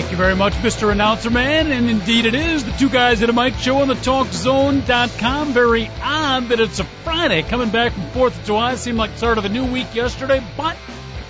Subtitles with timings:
[0.00, 0.90] Thank you very much, Mr.
[0.90, 1.70] Announcer Man.
[1.70, 5.52] And indeed it is the two guys at a mic show on the talkzone.com.
[5.52, 8.76] Very odd that it's a Friday coming back from 4th of July.
[8.76, 10.78] Seemed like the start of a new week yesterday, but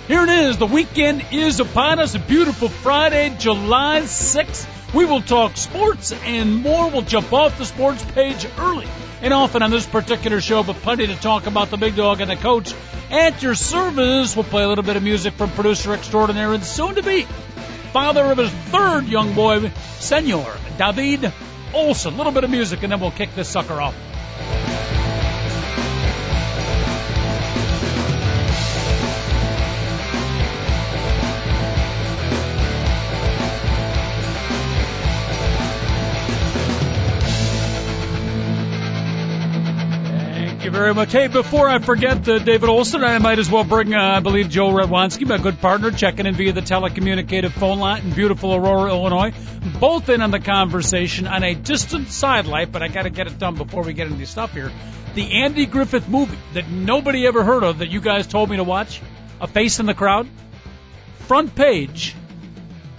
[0.07, 0.57] here it is.
[0.57, 2.15] The weekend is upon us.
[2.15, 4.93] A beautiful Friday, July 6th.
[4.93, 6.89] We will talk sports and more.
[6.89, 8.87] We'll jump off the sports page early
[9.21, 12.31] and often on this particular show, but plenty to talk about the big dog and
[12.31, 12.73] the coach.
[13.11, 16.95] At your service, we'll play a little bit of music from producer extraordinaire and soon
[16.95, 17.27] to be
[17.91, 21.31] father of his third young boy, Senor David
[21.73, 22.13] Olson.
[22.13, 23.95] A little bit of music, and then we'll kick this sucker off.
[40.71, 41.11] You very much.
[41.11, 44.49] Hey, before I forget uh, David Olson, I might as well bring, uh, I believe,
[44.49, 48.89] Joe Radwanski, my good partner, checking in via the telecommunicative phone line in beautiful Aurora,
[48.89, 49.33] Illinois.
[49.79, 53.37] Both in on the conversation on a distant sidelight, but I got to get it
[53.37, 54.71] done before we get into stuff here.
[55.13, 58.63] The Andy Griffith movie that nobody ever heard of that you guys told me to
[58.63, 59.01] watch,
[59.39, 60.27] A Face in the Crowd.
[61.27, 62.15] Front page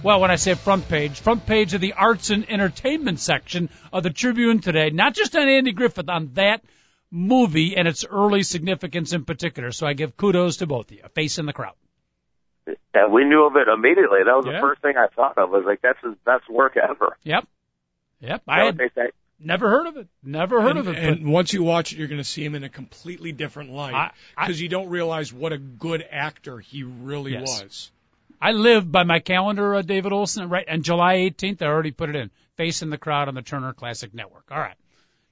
[0.03, 4.03] well, when I say front page, front page of the arts and entertainment section of
[4.03, 6.61] the Tribune today, not just on Andy Griffith, on that
[7.13, 9.71] movie and its early significance in particular.
[9.71, 11.03] So I give kudos to both of you.
[11.03, 11.75] A face in the crowd.
[12.93, 14.19] And we knew of it immediately.
[14.25, 14.53] That was yeah.
[14.53, 15.49] the first thing I thought of.
[15.49, 17.17] I Was like that's his best work ever.
[17.23, 17.47] Yep.
[18.21, 18.41] Yep.
[18.47, 18.79] I had
[19.39, 20.07] never heard of it.
[20.23, 20.97] Never heard and, of it.
[20.97, 24.11] And once you watch it, you're going to see him in a completely different light
[24.39, 27.61] because you don't realize what a good actor he really yes.
[27.61, 27.91] was.
[28.41, 30.65] I live by my calendar, uh, David Olson, right?
[30.67, 32.31] And July 18th, I already put it in.
[32.55, 34.45] Face in the crowd on the Turner Classic Network.
[34.51, 34.75] All right.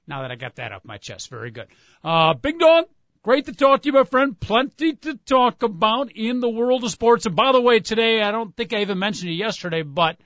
[0.06, 1.68] Now that I got that off my chest, very good.
[2.02, 2.86] Uh, Big Dog,
[3.22, 4.38] great to talk to you, my friend.
[4.38, 7.26] Plenty to talk about in the world of sports.
[7.26, 10.16] And by the way, today, I don't think I even mentioned it yesterday, but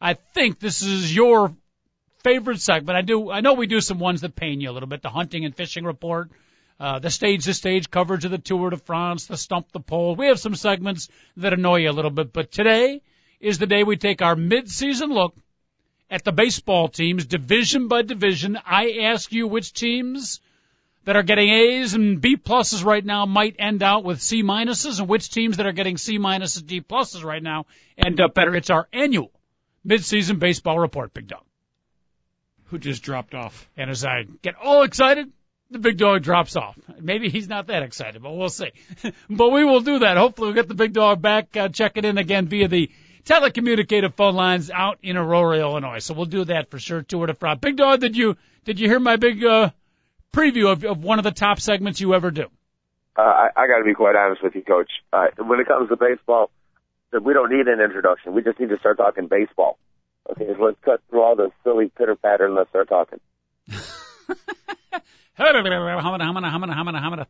[0.00, 1.54] I think this is your
[2.22, 2.96] favorite segment.
[2.96, 5.02] I do, I know we do some ones that pain you a little bit.
[5.02, 6.30] The hunting and fishing report,
[6.78, 10.14] uh, the stage to stage coverage of the Tour de France, the stump the pole.
[10.14, 13.02] We have some segments that annoy you a little bit, but today
[13.40, 15.34] is the day we take our mid-season look
[16.10, 18.58] at the baseball teams, division by division.
[18.64, 20.40] I ask you which teams
[21.04, 24.98] that are getting A's and B pluses right now might end out with C minuses,
[24.98, 28.54] and which teams that are getting C minuses, D pluses right now end up better.
[28.54, 29.30] It's our annual
[29.86, 31.42] midseason baseball report, Big Dog.
[32.66, 33.68] Who just dropped off.
[33.76, 35.30] And as I get all excited,
[35.70, 36.76] the big dog drops off.
[37.00, 38.70] Maybe he's not that excited, but we'll see.
[39.30, 40.16] but we will do that.
[40.16, 42.90] Hopefully we'll get the big dog back, uh, checking in again via the
[43.26, 45.98] telecommunicative phone lines out in Aurora, Illinois.
[45.98, 47.02] So we'll do that for sure.
[47.02, 47.60] Tour de France.
[47.60, 49.70] Big dog, did you did you hear my big uh,
[50.32, 52.46] preview of, of one of the top segments you ever do?
[53.16, 54.90] Uh, I, I got to be quite honest with you, Coach.
[55.12, 56.50] Uh, when it comes to baseball,
[57.12, 58.34] we don't need an introduction.
[58.34, 59.78] We just need to start talking baseball.
[60.30, 63.20] Okay, so let's cut through all the silly pitter patter and let's start talking.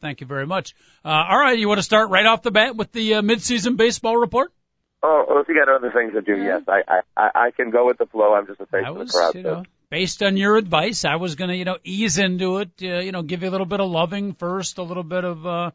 [0.01, 0.75] Thank you very much.
[1.05, 3.77] Uh, all right, you want to start right off the bat with the uh, midseason
[3.77, 4.53] baseball report?
[5.03, 7.99] Oh, if you got other things to do, yes, I, I, I can go with
[7.99, 8.35] the flow.
[8.35, 9.35] I'm just a face I of was, the crowd.
[9.35, 9.55] You so.
[9.55, 12.71] know, based on your advice, I was going to, you know, ease into it.
[12.83, 15.47] Uh, you know, give you a little bit of loving first, a little bit of,
[15.47, 15.71] uh,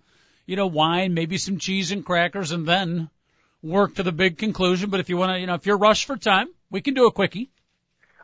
[0.46, 3.10] you know, wine, maybe some cheese and crackers, and then
[3.62, 4.90] work to the big conclusion.
[4.90, 7.06] But if you want to, you know, if you're rushed for time, we can do
[7.06, 7.50] a quickie.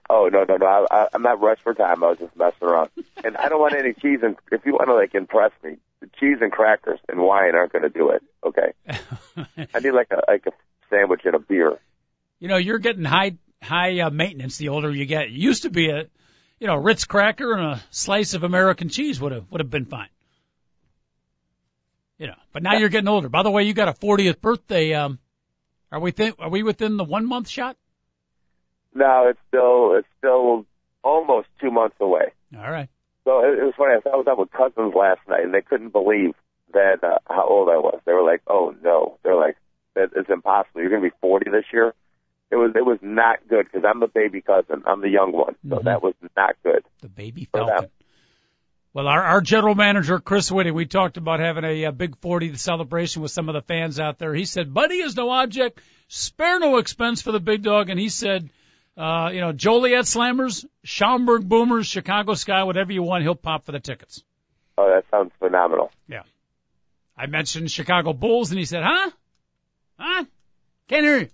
[0.09, 0.65] Oh no no no!
[0.65, 2.01] I, I, I'm not rushed for time.
[2.03, 2.89] I was just messing around,
[3.25, 4.19] and I don't want any cheese.
[4.23, 7.73] And if you want to like impress me, the cheese and crackers and wine aren't
[7.73, 8.23] going to do it.
[8.43, 8.71] Okay,
[9.73, 10.51] I need like a like a
[10.89, 11.77] sandwich and a beer.
[12.39, 15.25] You know, you're getting high high uh, maintenance the older you get.
[15.25, 16.05] It used to be a,
[16.59, 19.85] you know, Ritz cracker and a slice of American cheese would have would have been
[19.85, 20.09] fine.
[22.17, 22.79] You know, but now yeah.
[22.79, 23.29] you're getting older.
[23.29, 24.93] By the way, you got a 40th birthday.
[24.93, 25.19] Um,
[25.91, 27.77] are we th- are we within the one month shot?
[28.93, 30.65] No, it's still it's still
[31.03, 32.33] almost two months away.
[32.55, 32.89] All right.
[33.23, 33.93] So it, it was funny.
[33.93, 36.33] I was out with cousins last night, and they couldn't believe
[36.73, 37.99] that uh, how old I was.
[38.05, 39.57] They were like, "Oh no!" They're like,
[39.97, 40.81] that it's impossible.
[40.81, 41.93] You're going to be 40 this year.
[42.49, 44.83] It was it was not good because I'm the baby cousin.
[44.85, 45.85] I'm the young one, so mm-hmm.
[45.85, 46.83] that was not good.
[47.01, 47.89] The baby falcon.
[48.93, 52.55] Well, our, our general manager, Chris Whitty, we talked about having a, a big 40
[52.55, 54.33] celebration with some of the fans out there.
[54.33, 57.89] He said, Buddy is no object, spare no expense for the big dog.
[57.89, 58.49] And he said,
[58.97, 63.71] Uh, you know, Joliet Slammers, Schaumburg Boomers, Chicago Sky, whatever you want, he'll pop for
[63.71, 64.23] the tickets.
[64.77, 65.91] Oh, that sounds phenomenal.
[66.07, 66.23] Yeah.
[67.15, 69.11] I mentioned Chicago Bulls and he said, huh?
[69.97, 70.25] Huh?
[70.87, 71.27] Can't hear you.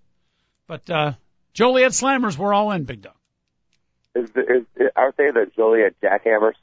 [0.67, 1.13] But, uh,
[1.53, 3.13] Joliet Slammers, we're all in, Big Dog.
[4.15, 6.53] Is, the, is, aren't they the Joliet Jackhammers?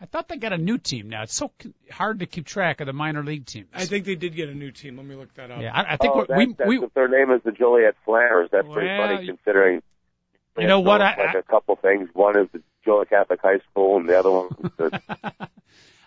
[0.00, 1.22] I thought they got a new team now.
[1.22, 1.52] It's so
[1.90, 3.68] hard to keep track of the minor league teams.
[3.72, 4.96] I think they did get a new team.
[4.96, 5.60] Let me look that up.
[5.60, 8.50] Yeah, I, I think oh, we, that, we, that's their name is the Joliet Slammers.
[8.50, 9.82] That's Well, pretty funny considering.
[10.58, 12.08] You know what, Like I- a couple things.
[12.14, 15.00] One is the Joliet Catholic High School, and the other one is the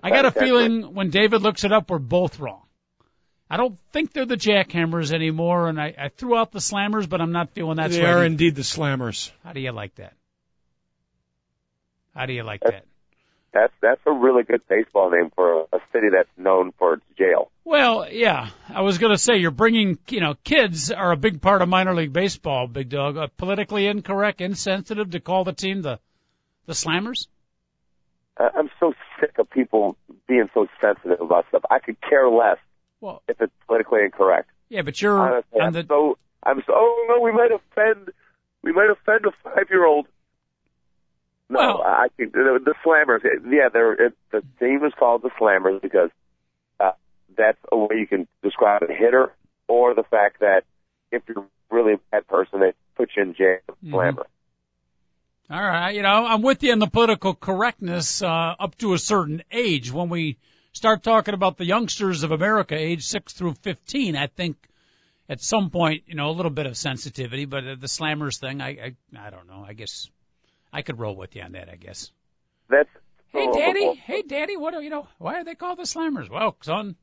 [0.04, 0.46] I got a Exactly.
[0.46, 2.64] feeling when David looks it up, we're both wrong.
[3.50, 7.22] I don't think they're the Jackhammers anymore, and I, I threw out the Slammers, but
[7.22, 7.92] I'm not feeling that.
[7.92, 8.10] they right.
[8.10, 9.32] are indeed the Slammers.
[9.44, 10.14] How do you like that?
[12.16, 12.86] How do you like that?
[13.54, 17.06] That's that's a really good baseball name for a, a city that's known for its
[17.18, 17.52] jail.
[17.64, 21.42] Well, yeah, I was going to say you're bringing, you know, kids are a big
[21.42, 23.16] part of minor league baseball, big dog.
[23.16, 26.00] Uh, politically incorrect, insensitive to call the team the
[26.66, 27.28] the Slammers.
[28.38, 29.96] I'm so sick of people
[30.28, 31.64] being so sensitive about stuff.
[31.70, 32.58] I could care less
[33.02, 34.50] Well, if it's politically incorrect.
[34.70, 36.74] yeah, but you're Honestly, on I'm the so I'm so.
[36.76, 38.10] Oh no, we might offend.
[38.64, 40.08] We might offend a five year old.
[41.50, 43.20] No, Well- I think the, the Slammers.
[43.52, 46.10] Yeah, they're it, the team is called the Slammers because
[46.80, 46.92] uh,
[47.38, 49.32] that's a way you can describe a hitter,
[49.68, 50.64] or the fact that
[51.12, 53.60] if you're really a bad person, they put you in jail.
[53.84, 53.92] Mhm.
[53.92, 54.26] Slammer.
[55.48, 58.98] All right, you know, I'm with you in the political correctness uh, up to a
[58.98, 59.92] certain age.
[59.92, 60.38] When we
[60.76, 64.58] start talking about the youngsters of America, age six through 15, I think
[65.28, 67.46] at some point, you know, a little bit of sensitivity.
[67.46, 68.96] But uh, the slammers thing, I, I,
[69.28, 69.66] I don't know.
[69.68, 70.10] I guess
[70.72, 71.70] I could roll with you on that.
[71.70, 72.12] I guess.
[72.70, 72.90] That's
[73.30, 73.94] Hey, Daddy.
[73.96, 74.56] Hey, Daddy.
[74.56, 75.08] What are you know?
[75.18, 76.30] Why are they called the slammers?
[76.30, 76.96] Well, son.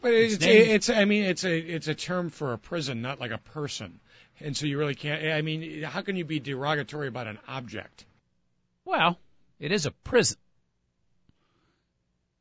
[0.00, 3.02] But it's, It's named- it's I mean it's a it's a term for a prison,
[3.02, 4.00] not like a person.
[4.40, 5.24] And so you really can't.
[5.26, 8.06] I mean, how can you be derogatory about an object?
[8.84, 9.18] Well,
[9.58, 10.38] it is a prison.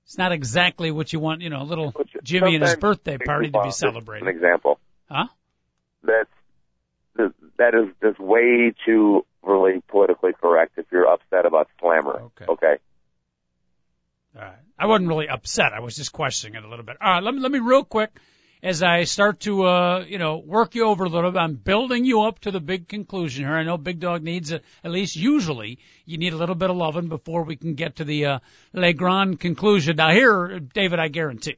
[0.07, 1.93] It's not exactly what you want, you know, a little
[2.23, 4.25] Jimmy and his birthday party to be celebrated.
[4.25, 4.79] An example.
[5.11, 5.27] Huh?
[6.01, 6.29] That's
[7.57, 10.77] that is just way too really politically correct.
[10.77, 12.45] If you're upset about Slammer, Okay.
[12.47, 12.75] okay.
[14.33, 14.55] All right.
[14.79, 15.73] I wasn't really upset.
[15.73, 16.95] I was just questioning it a little bit.
[17.01, 18.11] All right, let me let me real quick
[18.63, 21.39] as I start to uh you know work you over a little bit.
[21.39, 23.55] I'm building you up to the big conclusion here.
[23.55, 26.75] I know Big Dog needs a, at least usually you need a little bit of
[26.75, 28.39] loving before we can get to the uh
[28.73, 29.95] Le Grand conclusion.
[29.95, 31.57] Now here, David, I guarantee,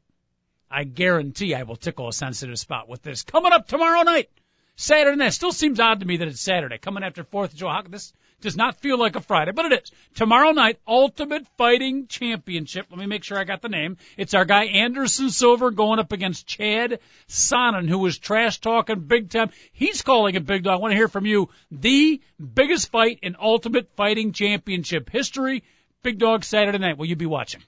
[0.70, 4.30] I guarantee I will tickle a sensitive spot with this coming up tomorrow night.
[4.76, 5.34] Saturday night.
[5.34, 7.84] Still seems odd to me that it's Saturday, coming after Fourth of July.
[7.90, 9.92] This does not feel like a Friday, but it is.
[10.16, 12.88] Tomorrow night, Ultimate Fighting Championship.
[12.90, 13.98] Let me make sure I got the name.
[14.18, 19.30] It's our guy Anderson Silva going up against Chad Sonnen, who was trash talking big
[19.30, 19.50] time.
[19.72, 20.74] He's calling it big dog.
[20.74, 21.50] I want to hear from you.
[21.72, 22.22] The
[22.54, 25.64] biggest fight in Ultimate Fighting Championship history.
[26.02, 26.98] Big dog Saturday night.
[26.98, 27.62] Will you be watching?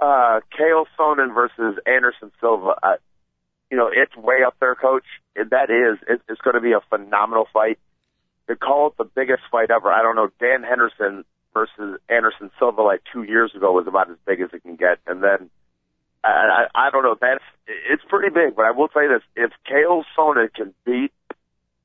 [0.00, 2.74] Uh, Chael Sonnen versus Anderson Silva.
[2.82, 2.96] Uh,
[3.70, 5.04] you know, it's way up there, Coach.
[5.36, 5.98] That is,
[6.28, 7.78] it's going to be a phenomenal fight.
[8.50, 9.92] They call it the biggest fight ever.
[9.92, 10.26] I don't know.
[10.40, 11.24] Dan Henderson
[11.54, 14.98] versus Anderson Silva like two years ago was about as big as it can get,
[15.06, 15.50] and then
[16.24, 17.14] I, I, I don't know.
[17.20, 21.12] That's it's pretty big, but I will you this: if Chael Sonnen can beat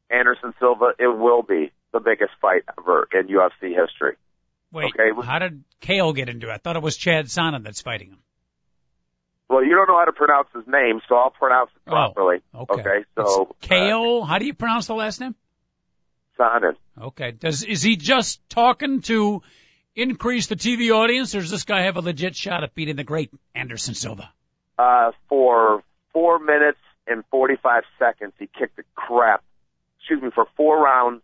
[0.10, 4.16] Anderson Silva, it will be the biggest fight ever in UFC history.
[4.72, 5.12] Wait, Okay.
[5.24, 6.54] how did Chael get into it?
[6.54, 8.18] I thought it was Chad Sonnen that's fighting him.
[9.52, 12.38] Well, you don't know how to pronounce his name, so I'll pronounce it Oh, properly.
[12.56, 13.06] okay.
[13.16, 14.28] so It's Chael.
[14.28, 15.36] how do you pronounce the last name?
[16.40, 16.76] Sonnen.
[17.02, 17.32] Okay.
[17.32, 19.42] Does is he just talking to
[19.96, 23.04] increase the TV audience, or does this guy have a legit shot at beating the
[23.04, 24.30] great Anderson Silva?
[24.78, 28.34] uh, for four minutes and 45 seconds.
[28.40, 29.44] He kicked the crap,
[30.00, 31.22] excuse me, for four rounds,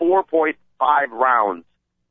[0.00, 0.54] 4.5
[1.10, 1.64] rounds.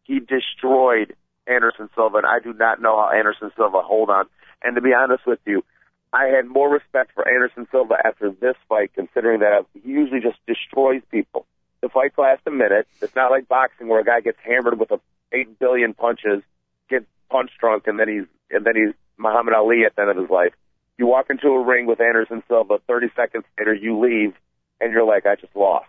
[0.04, 1.16] He destroyed
[1.48, 4.26] Anderson Silva, and I do not know how Anderson Silva hold on.
[4.64, 5.64] And to be honest with you,
[6.12, 10.38] I had more respect for Anderson Silva after this fight, considering that he usually just
[10.48, 11.46] destroys people.
[11.82, 12.88] The fights last a minute.
[13.02, 15.00] It's not like boxing where a guy gets hammered with a
[15.32, 16.44] eight billion punches,
[16.90, 20.18] gets punch drunk, and then he's and then he's Muhammad Ali at the end of
[20.18, 20.54] his life.
[20.98, 24.34] You walk into a ring with Anderson Silva, 30 seconds later you leave,
[24.82, 25.88] and you're like, I just lost.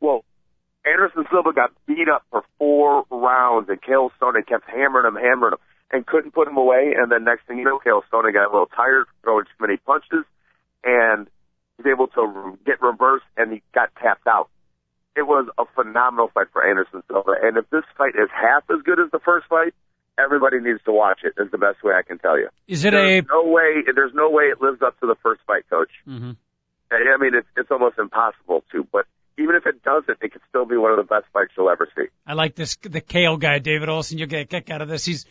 [0.00, 0.24] Well,
[0.86, 5.54] Anderson Silva got beat up for four rounds, and Chael Sonnen kept hammering him, hammering
[5.54, 5.58] him,
[5.90, 6.94] and couldn't put him away.
[6.96, 9.76] And then next thing you know, Chael Sonnen got a little tired, throwing too many
[9.78, 10.24] punches,
[10.84, 11.26] and
[11.76, 14.48] was able to get reversed, and he got tapped out.
[15.16, 18.82] It was a phenomenal fight for Anderson Silva, and if this fight is half as
[18.84, 19.72] good as the first fight,
[20.18, 21.32] everybody needs to watch it.
[21.40, 22.48] Is the best way I can tell you.
[22.68, 23.22] Is it a?
[23.22, 23.82] No way.
[23.94, 25.90] There's no way it lives up to the first fight, Coach.
[26.04, 26.32] hmm
[26.90, 28.86] I I mean, it's it's almost impossible to.
[28.92, 29.06] But
[29.38, 31.88] even if it doesn't, it could still be one of the best fights you'll ever
[31.96, 32.06] see.
[32.26, 34.18] I like this the Chael guy, David Olson.
[34.18, 35.04] You'll get a kick out of this.
[35.04, 35.24] He's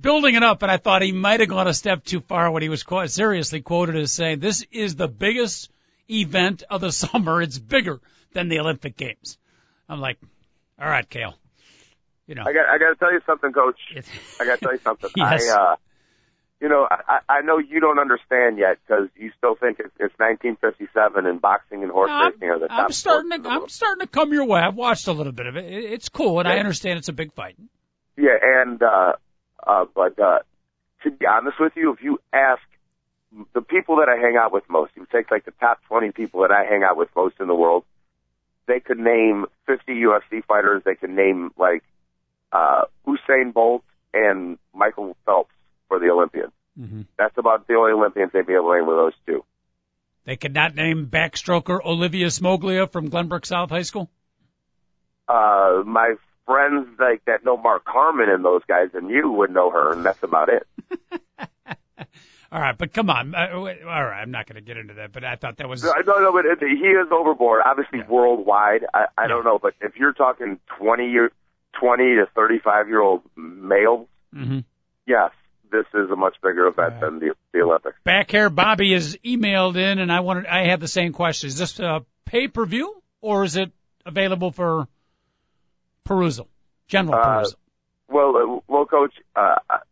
[0.00, 2.62] building it up, and I thought he might have gone a step too far when
[2.62, 5.70] he was quite seriously quoted as saying, "This is the biggest
[6.10, 7.42] event of the summer.
[7.42, 8.00] It's bigger
[8.34, 9.38] than the Olympic Games."
[9.88, 10.18] I'm like,
[10.80, 11.34] "All right, Chael."
[12.26, 13.78] You know, I got I got to tell you something, Coach.
[14.40, 15.10] I got to tell you something.
[15.16, 15.50] Yes.
[15.50, 15.76] I, uh,
[16.62, 20.14] you know, I, I know you don't understand yet because you still think it's, it's
[20.18, 22.84] 1957 and boxing and horse I'm, racing are the top.
[22.84, 24.60] I'm starting to I'm starting to come your way.
[24.60, 25.64] I've watched a little bit of it.
[25.64, 27.56] it it's cool, and I understand it's a big fight.
[28.16, 29.14] Yeah, and uh,
[29.66, 30.38] uh, but uh,
[31.02, 32.62] to be honest with you, if you ask
[33.54, 36.42] the people that I hang out with most, you take like the top 20 people
[36.42, 37.84] that I hang out with most in the world,
[38.72, 40.82] they could name 50 UFC fighters.
[40.84, 41.82] They could name like
[42.52, 45.52] uh, Usain Bolt and Michael Phelps
[45.88, 46.52] for the Olympians.
[46.80, 47.02] Mm-hmm.
[47.18, 49.44] That's about the only Olympians they'd be able to name with those two.
[50.24, 54.08] They could not name backstroker Olivia Smoliga from Glenbrook South High School.
[55.28, 56.14] Uh, my
[56.46, 60.04] friends like that know Mark Harmon and those guys, and you would know her, and
[60.04, 60.66] that's about it.
[62.52, 63.34] All right, but come on.
[63.34, 65.82] Uh, all right, I'm not going to get into that, but I thought that was
[65.82, 67.62] No, no, no, but he is overboard.
[67.64, 68.08] Obviously, Yeah.
[68.08, 68.84] worldwide.
[68.92, 71.32] I, I don't know, but if you're talking 20 year,
[71.80, 74.58] 20 to 35 year old males, hmm
[75.06, 75.30] yes,
[75.70, 77.00] this is a much bigger event Yeah.
[77.06, 77.96] than the, the Olympics.
[78.04, 78.50] back here.
[78.50, 81.48] Bobby is emailed in, and I wanted I had the same question.
[81.48, 83.72] Is this a pay per view or is it
[84.04, 84.88] available for
[86.04, 86.48] perusal,
[86.88, 87.58] general Uh, perusal?
[88.08, 89.78] Well, uh, well, coach, uh, uh,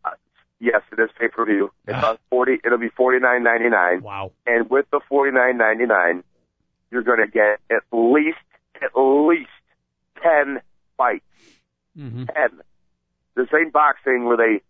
[0.61, 1.71] yes, it is pay per view.
[1.87, 2.59] It's on 40.
[2.63, 4.31] It'll be 49.99, Wow.
[4.47, 6.23] and with the 49.99,
[6.91, 8.37] you're going to get at least
[8.81, 9.49] at least
[10.23, 10.61] 10
[10.97, 11.25] fights.
[11.97, 12.61] hmm 10.
[13.35, 14.61] This ain't boxing where they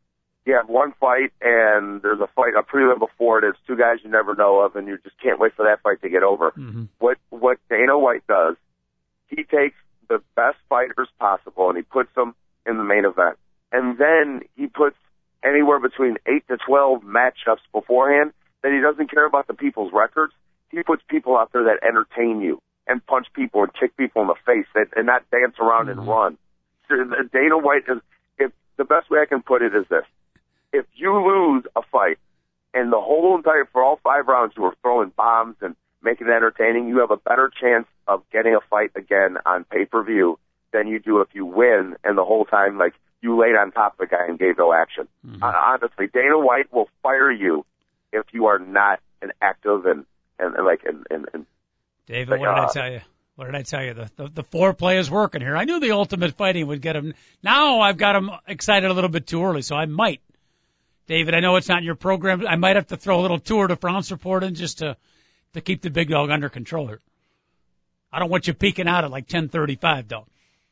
[0.46, 3.48] you have one fight and there's a fight a prelim before it.
[3.48, 6.02] It's two guys you never know of, and you just can't wait for that fight
[6.02, 6.50] to get over.
[6.52, 8.56] hmm What what Dana White does,
[9.28, 9.76] he takes
[10.10, 12.34] the best fighters possible and he puts them
[12.66, 13.38] in the main event,
[13.72, 14.98] and then he puts
[15.44, 18.34] anywhere between eight to twelve matchups beforehand.
[18.64, 20.34] That he doesn't care about the people's records.
[20.70, 24.28] He puts people out there that entertain you and punch people and kick people in
[24.28, 26.08] the face and, and not dance around and Mhm.
[26.08, 26.38] run.
[27.32, 28.00] Dana White is.
[28.38, 30.06] If the best way I can put it is this:
[30.74, 32.20] if you lose a fight
[32.74, 36.32] and the whole entire for all five rounds you were throwing bombs and making it
[36.32, 40.38] entertaining, you have a better chance of getting a fight again on pay per view
[40.72, 43.94] than you do if you win and the whole time like you laid on top
[43.94, 45.08] of the guy and gave no action.
[45.26, 45.42] Mhm.
[45.42, 47.66] Uh, honestly, Dana White will fire you
[48.12, 50.06] if you are not an active and
[50.40, 51.46] and, and like and, and, and
[52.08, 53.02] David, Like, what did I uh, tell you?
[53.36, 53.94] What did I tell you?
[53.94, 55.56] The, the the foreplay is working here.
[55.56, 57.14] I knew the ultimate fighting would get him.
[57.44, 60.22] Now I've got him excited a little bit too early, so I might.
[61.08, 62.46] David, I know it's not in your program.
[62.48, 64.98] I might have to throw a little Tour de France report in just to
[65.54, 67.00] to keep the big dog under control here.
[68.12, 70.26] I don't want you peeking out at like 10:35 though.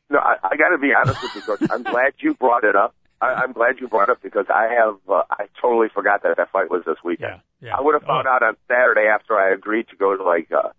[0.10, 1.70] No, I, I got to be honest with you, Coach.
[1.70, 2.96] I'm glad you brought it up.
[3.22, 6.38] I, I'm glad you brought it up because I have uh, I totally forgot that
[6.38, 7.42] that fight was this weekend.
[7.62, 7.78] Yeah, yeah.
[7.78, 10.70] I would have found out on Saturday after I agreed to go to like uh,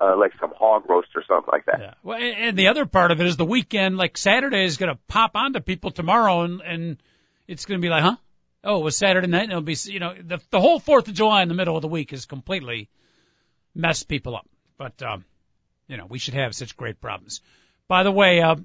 [0.00, 1.80] uh like some hog roast or something like that.
[1.80, 1.94] Yeah.
[2.02, 3.96] Well, and and the other part of it is the weekend.
[3.96, 7.02] Like Saturday is going to pop onto people tomorrow, and and
[7.48, 8.16] it's going to be like, huh?
[8.62, 11.14] Oh, it was Saturday night, and it'll be, you know, the the whole Fourth of
[11.14, 12.90] July in the middle of the week is completely
[13.74, 14.46] messed people up.
[14.76, 15.24] But um,
[15.88, 17.40] you know, we should have such great problems.
[17.88, 18.56] By the way, uh,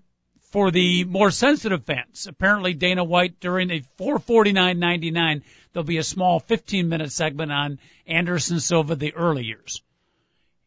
[0.51, 5.41] for the more sensitive fans, apparently Dana White during the 449.99,
[5.73, 9.81] there'll be a small 15 minute segment on Anderson Silva, the early years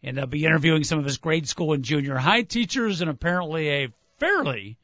[0.04, 3.70] and they'll be interviewing some of his grade school and junior high teachers and apparently
[3.70, 3.88] a
[4.18, 4.76] fairly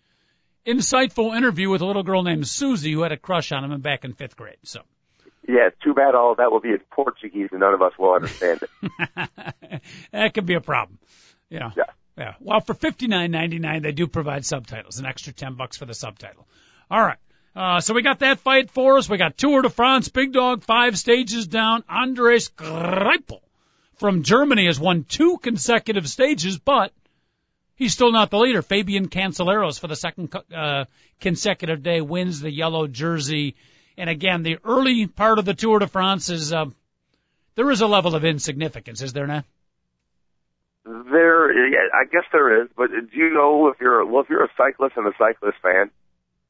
[0.67, 4.05] insightful interview with a little girl named Susie who had a crush on him back
[4.05, 4.57] in fifth grade.
[4.65, 4.81] So
[5.47, 8.15] Yeah, too bad all of that will be in Portuguese and none of us will
[8.15, 9.83] understand it.
[10.13, 10.99] that could be a problem.
[11.51, 11.73] You know.
[11.77, 11.85] Yeah.
[12.21, 12.35] Yeah.
[12.39, 15.87] Well, for fifty nine ninety nine, they do provide subtitles, an extra ten bucks for
[15.87, 16.47] the subtitle.
[16.91, 17.17] All right.
[17.57, 19.09] Uh, so we got that fight for us.
[19.09, 21.83] We got Tour de France, Big Dog, five stages down.
[21.89, 23.41] Andres Greipel
[23.97, 26.93] from Germany has won two consecutive stages, but
[27.75, 28.61] he's still not the leader.
[28.61, 30.85] Fabian Canceleros for the second uh,
[31.21, 33.57] consecutive day wins the yellow jersey.
[33.97, 36.67] And again, the early part of the Tour de France is uh,
[37.55, 39.45] there is a level of insignificance, is there not?
[40.85, 44.45] There, yeah, I guess there is, but do you know if you're well, if you're
[44.45, 45.91] a cyclist and a cyclist fan,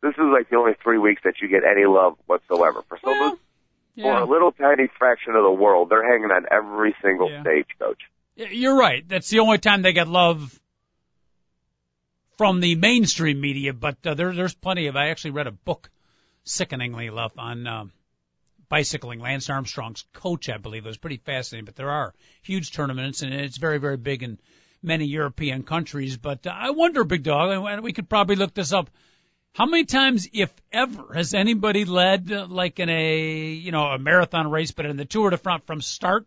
[0.02, 2.82] this is like the only three weeks that you get any love whatsoever.
[2.88, 3.38] For some, Well,
[4.00, 7.42] for a little tiny fraction of the world, they're hanging on every single Yeah.
[7.42, 8.00] stage, coach.
[8.36, 9.06] Yeah, You're right.
[9.06, 10.58] That's the only time they get love
[12.38, 14.96] from the mainstream media, but uh, there, there's plenty of.
[14.96, 15.90] I actually read a book,
[16.44, 17.92] sickeningly love, on um,
[18.70, 19.20] bicycling.
[19.20, 21.66] Lance Armstrong's coach, I believe, it was pretty fascinating.
[21.66, 24.38] But there are huge tournaments, and it's very, very big in
[24.82, 26.16] many European countries.
[26.16, 28.88] But uh, I wonder, Big Dog, and we could probably look this up.
[29.52, 33.98] How many times, if ever, has anybody led uh, like in a you know a
[33.98, 36.26] marathon race, but in the Tour de France from start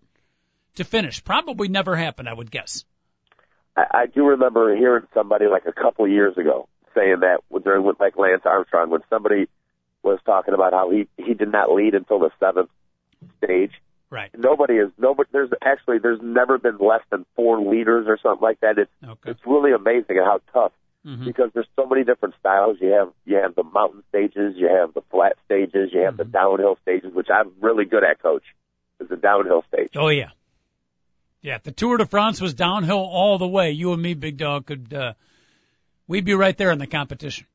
[0.75, 1.23] to finish?
[1.23, 2.83] Probably never happened, I would guess.
[3.75, 7.99] I, I do remember hearing somebody like a couple years ago saying that during with
[7.99, 9.47] like Lance Armstrong when somebody
[10.03, 12.69] was talking about how he he did not lead until the seventh
[13.43, 13.71] stage.
[14.09, 14.29] Right.
[14.37, 15.29] Nobody is nobody.
[15.31, 18.77] There's actually there's never been less than four leaders or something like that.
[18.77, 19.31] It's Okay.
[19.31, 20.71] it's really amazing at how tough
[21.05, 22.77] hmm because there's so many different styles.
[22.79, 26.23] You have you have the mountain stages, you have the flat stages, you have the
[26.25, 28.43] downhill stages, which I'm really good at, Coach.
[28.99, 29.89] Is the downhill stage.
[29.95, 30.29] Oh yeah,
[31.41, 31.57] yeah.
[31.61, 33.71] The Tour de France was downhill all the way.
[33.71, 35.13] You and me, Big Dog, could uh,
[36.07, 37.47] we'd be right there in the competition.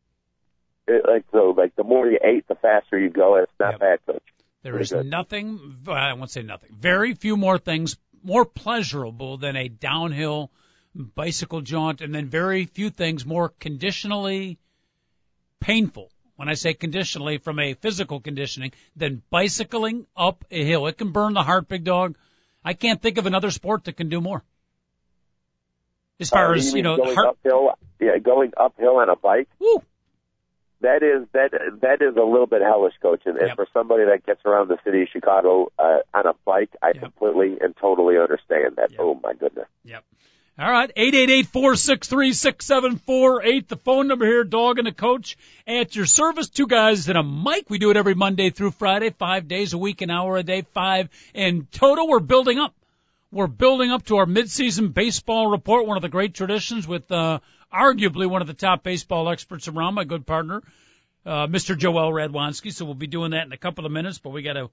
[0.89, 3.37] It, like so, like the more you ate, the faster you go.
[3.37, 3.81] It's not Yep.
[3.81, 4.23] bad, Coach.
[4.63, 5.07] There Pretty is good.
[5.07, 5.77] nothing.
[5.87, 6.71] I won't say nothing.
[6.73, 10.51] Very few more things more pleasurable than a downhill
[10.95, 14.59] bicycle jaunt, and then very few things more conditionally
[15.61, 16.11] painful.
[16.37, 20.87] When I say conditionally, from a physical conditioning, than bicycling up a hill.
[20.87, 22.17] It can burn the heart, big dog.
[22.65, 24.43] I can't think of another sport that can do more.
[26.21, 27.29] As far Uh, as you know, going heart.
[27.29, 29.49] uphill, yeah, going uphill on a bike.
[29.61, 29.83] Woo,
[30.81, 31.51] That is that
[31.83, 33.23] that is a little bit hellish, coach.
[33.27, 36.71] And, and for somebody that gets around the city of Chicago uh, on a bike,
[36.81, 37.01] I Yep.
[37.01, 38.93] completely and totally understand that.
[38.93, 39.01] Yep.
[39.01, 39.67] Oh my goodness.
[39.85, 40.05] Yep.
[40.61, 43.69] All right, eight eight eight four six three six seven four eight.
[43.69, 46.49] The phone number here, dog and the coach at your service.
[46.49, 47.71] Two guys and a mic.
[47.71, 50.63] We do it every Monday through Friday, five days a week, an hour a day,
[50.63, 52.09] five in total.
[52.09, 52.75] We're building up.
[53.31, 57.41] We're building up to our midseason baseball report, one of the great traditions with uh,
[57.73, 60.63] arguably one of the top baseball experts around, my good partner,
[61.27, 61.77] uh, Mr.
[61.77, 62.73] Joel Radwanski.
[62.73, 64.71] So we'll be doing that in a couple of minutes, but we got to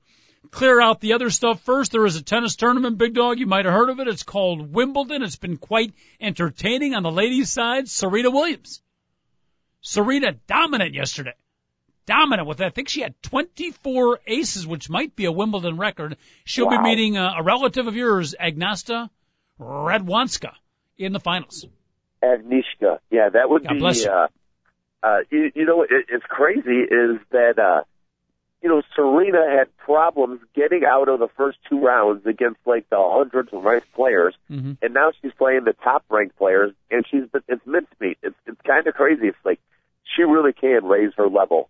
[0.51, 1.91] clear out the other stuff first.
[1.91, 3.39] There is a tennis tournament, Big Dog.
[3.39, 4.07] You might have heard of it.
[4.07, 5.23] It's called Wimbledon.
[5.23, 7.87] It's been quite entertaining on the ladies' side.
[7.87, 8.81] Serena Williams.
[9.81, 11.33] Serena dominant yesterday.
[12.05, 16.17] Dominant with, I think she had 24 aces, which might be a Wimbledon record.
[16.43, 19.09] She'll be meeting uh, a relative of yours, Agnasta
[19.59, 20.53] Radwanska,
[20.97, 21.65] in the finals.
[22.33, 22.99] Agnieszka.
[23.09, 24.07] Yeah, that would God be.
[24.07, 24.27] Uh,
[25.03, 27.83] uh, you, you know, it, it's crazy is that uh,
[28.61, 32.97] you know Serena had problems getting out of the first two rounds against like the
[32.99, 37.23] hundreds of ranked players, hmm and now she's playing the top ranked players, and she's
[37.47, 38.17] it's mincemeat.
[38.23, 39.27] It's it's kind of crazy.
[39.27, 39.59] It's like
[40.15, 41.69] she really can raise her level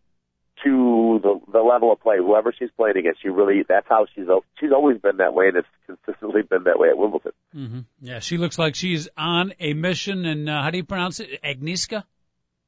[0.65, 2.17] to the the level of play.
[2.17, 4.25] Whoever she's playing against, she really that's how she's
[4.59, 7.31] she's always been that way, and it's consistently been that way at Wimbledon.
[7.53, 10.25] hmm Yeah, she looks like she's on a mission.
[10.25, 11.41] And uh, how do you pronounce it?
[11.43, 12.03] Agnieszka?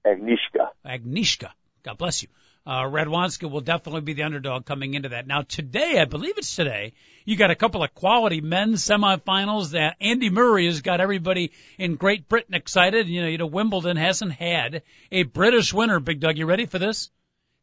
[0.05, 0.69] Agnieszka.
[0.85, 1.51] Agnieszka.
[1.83, 2.29] God bless you.
[2.65, 5.25] Uh, Radwanska will definitely be the underdog coming into that.
[5.25, 6.91] Now today, I believe it's today,
[7.23, 11.95] you got a couple of quality men's semifinals that Andy Murray has got everybody in
[11.95, 13.07] Great Britain excited.
[13.07, 14.83] You know, you know, Wimbledon hasn't had
[15.13, 16.01] a British winner.
[16.01, 17.09] Big Doug, you ready for this?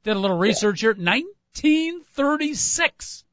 [0.05, 0.91] Did a little research here.
[0.91, 3.25] 1936.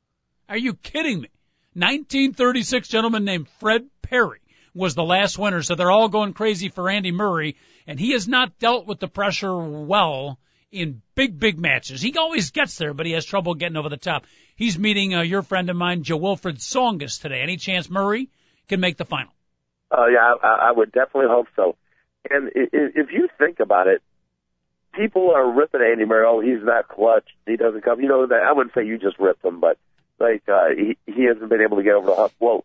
[0.50, 1.30] Are you kidding me?
[1.74, 4.40] 1936 gentleman named Fred Perry
[4.74, 5.62] was the last winner.
[5.62, 7.58] So they're all going crazy for Andy Murray
[7.88, 10.40] and he has not dealt with the pressure well
[10.72, 12.02] in big, big matches.
[12.02, 14.26] He always gets there, but he has trouble getting over the top.
[14.56, 17.42] He's meeting uh, your friend of mine, Joe Wilfred Songus today.
[17.42, 18.30] Any chance Murray
[18.70, 19.34] can make the final?
[19.92, 21.76] Oh yeah, I, I would definitely hope so.
[22.30, 24.02] And if you think about it,
[24.94, 26.26] people are ripping Andy Murray.
[26.28, 27.26] Oh, he's not clutch.
[27.46, 28.02] He doesn't come.
[28.02, 29.78] You know, that I wouldn't say you just ripped him, but
[30.20, 32.34] like uh, he he hasn't been able to get over the hump.
[32.40, 32.64] Well,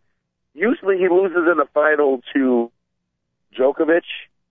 [0.55, 2.71] usually he loses in the final to
[3.57, 4.03] Djokovic,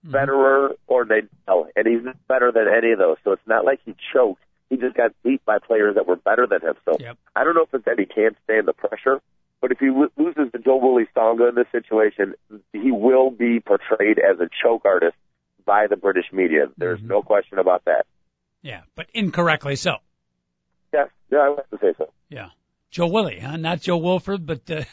[0.08, 3.16] Federer, or Nadal, and he's not better than any of those.
[3.24, 4.42] So it's not like he choked.
[4.70, 6.74] He just got beat by players that were better than him.
[6.84, 7.16] So Yep.
[7.36, 9.20] I don't know if it's that he can't stand the pressure,
[9.60, 12.34] but if he lo- loses to Joe Willie Songa in this situation,
[12.72, 15.16] he will be portrayed as a choke artist
[15.66, 16.68] by the British media.
[16.78, 18.06] There's no question about that.
[18.62, 19.96] Yeah, but incorrectly so.
[20.92, 22.10] Yes, yeah, I would have to say so.
[22.30, 22.48] Yeah.
[22.90, 23.56] Joe Willie, huh?
[23.56, 24.84] Not Joe Wilford, but uh,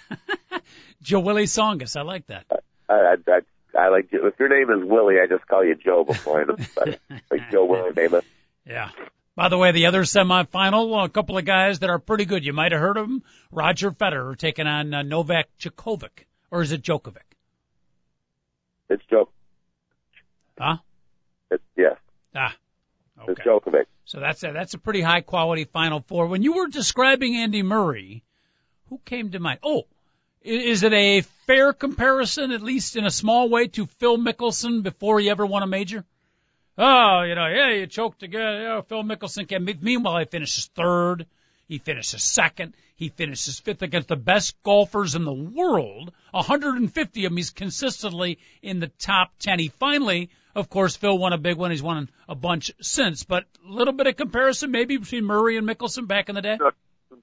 [1.01, 1.95] Joe Willie Songus.
[1.95, 2.45] I like that.
[2.89, 3.39] I, I, I,
[3.79, 6.97] I like if your name is Willie, I just call you Joe before I
[7.31, 8.23] like Joe Willie Namath.
[8.65, 8.89] Yeah.
[9.36, 12.45] By the way, the other semifinal, a couple of guys that are pretty good.
[12.45, 13.23] You might have heard of them.
[13.51, 16.25] Roger Federer taking on uh, Novak Djokovic.
[16.51, 17.23] Or is it Djokovic?
[18.89, 19.29] It's Joe.
[20.60, 20.78] Huh?
[21.52, 21.98] It's yes,
[22.36, 22.56] Ah.
[23.28, 23.44] it's Okay.
[23.44, 23.86] Djokovic.
[24.06, 26.28] So that's a, that's a pretty high quality final four.
[26.28, 28.24] When you were describing Andy Murray,
[28.89, 29.60] who came to mind?
[29.63, 29.84] Oh,
[30.42, 35.20] is it a fair comparison, at least in a small way, to Phil Mickelson before
[35.20, 36.04] he ever won a major?
[36.78, 38.62] Oh, you know, yeah, you choked again.
[38.62, 39.63] Yeah, Phil Mickelson can.
[39.82, 41.28] Meanwhile, he finishes third.
[41.68, 42.74] He finishes second.
[42.96, 46.12] He finishes fifth against the best golfers in the world.
[46.32, 47.38] 150 of them.
[47.38, 49.60] He's consistently in the top 10.
[49.60, 51.72] He finally, of course, Phil won a big one.
[51.72, 55.68] He's won a bunch since, but a little bit of comparison maybe between Murray and
[55.68, 56.58] Mickelson back in the day.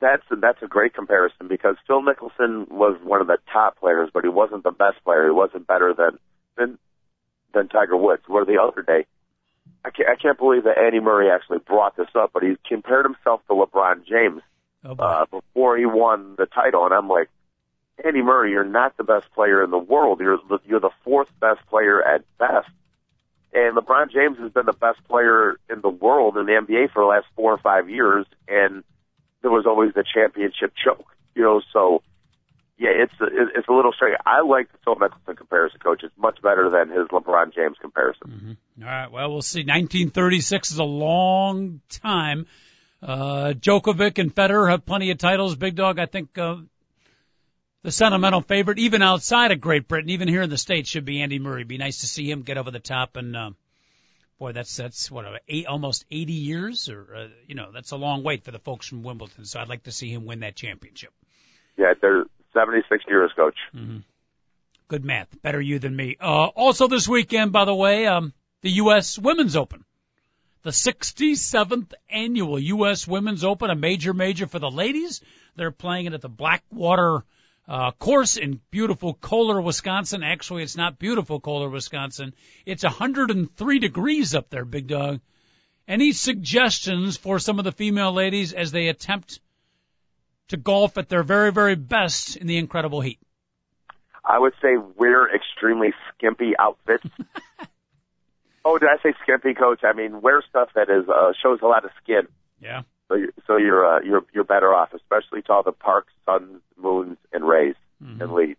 [0.01, 4.23] That's that's a great comparison because Phil Mickelson was one of the top players, but
[4.25, 5.25] he wasn't the best player.
[5.27, 6.19] He wasn't better than
[6.57, 6.79] than
[7.53, 8.23] than Tiger Woods.
[8.27, 9.05] Where the other day,
[9.85, 13.05] I can't, I can't believe that Andy Murray actually brought this up, but he compared
[13.05, 14.43] himself to LeBron James
[14.85, 15.05] Oh, boy.
[15.05, 17.29] uh, before he won the title, and I'm like,
[18.03, 20.21] Andy Murray, you're not the best player in the world.
[20.21, 22.69] You're the, you're the fourth best player at best.
[23.52, 27.02] And LeBron James has been the best player in the world in the NBA for
[27.02, 28.84] the last four or five years, and
[29.42, 31.06] there was always the championship choke.
[31.34, 32.02] You know, so
[32.80, 34.16] yeah, it's a, it's a little strange.
[34.24, 36.02] I like the Phil Mickelson comparison, coach.
[36.02, 38.56] It's much better than his LeBron James comparison.
[38.80, 39.10] All right.
[39.12, 39.60] Well, we'll see.
[39.60, 42.46] 1936 is a long time.
[43.02, 45.56] Uh, Djokovic and Federer have plenty of titles.
[45.56, 46.56] Big Dog, I think, uh,
[47.83, 51.23] the sentimental favorite, even outside of Great Britain, even here in the States, should be
[51.23, 51.64] Andy Murray.
[51.64, 53.16] Be nice to see him get over the top.
[53.16, 53.51] And, uh,
[54.38, 58.23] boy, that's, that's what, eight, almost 80 years or, uh, you know, that's a long
[58.23, 59.45] wait for the folks from Wimbledon.
[59.45, 61.12] So I'd like to see him win that championship.
[61.77, 63.57] Yeah, they're 76 years, coach.
[64.88, 65.40] Good math.
[65.40, 66.16] Better you than me.
[66.21, 69.19] Uh, also this weekend, by the way, um, the U.S.
[69.19, 69.85] Women's Open.
[70.62, 73.09] The 67th annual U.S.
[73.09, 75.23] Women's Open, a major, major for the ladies.
[75.57, 77.25] They're playing it at the Blackwater,
[77.70, 80.24] uh, course in beautiful Kohler, Wisconsin.
[80.24, 82.35] Actually, it's not beautiful Kohler, Wisconsin.
[82.66, 85.20] It's 103 degrees up there, big dog.
[85.87, 89.38] Any suggestions for some of the female ladies as they attempt
[90.48, 93.20] to golf at their very, very best in the incredible heat?
[94.24, 97.06] I would say wear extremely skimpy outfits.
[98.64, 99.85] oh, did I say skimpy, coach?
[99.85, 102.26] I mean, wear stuff that is uh, shows a lot of skin.
[102.61, 102.83] Yeah.
[103.11, 106.62] So you're, so you're uh, you're you're better off, especially to all the parks, suns,
[106.81, 107.75] moons, and rays
[108.20, 108.57] and leaves.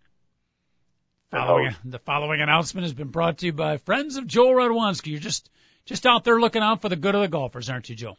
[1.31, 5.07] Following, the following announcement has been brought to you by friends of Joel Radwanski.
[5.07, 5.49] You're just
[5.85, 8.17] just out there looking out for the good of the golfers, aren't you, Joel?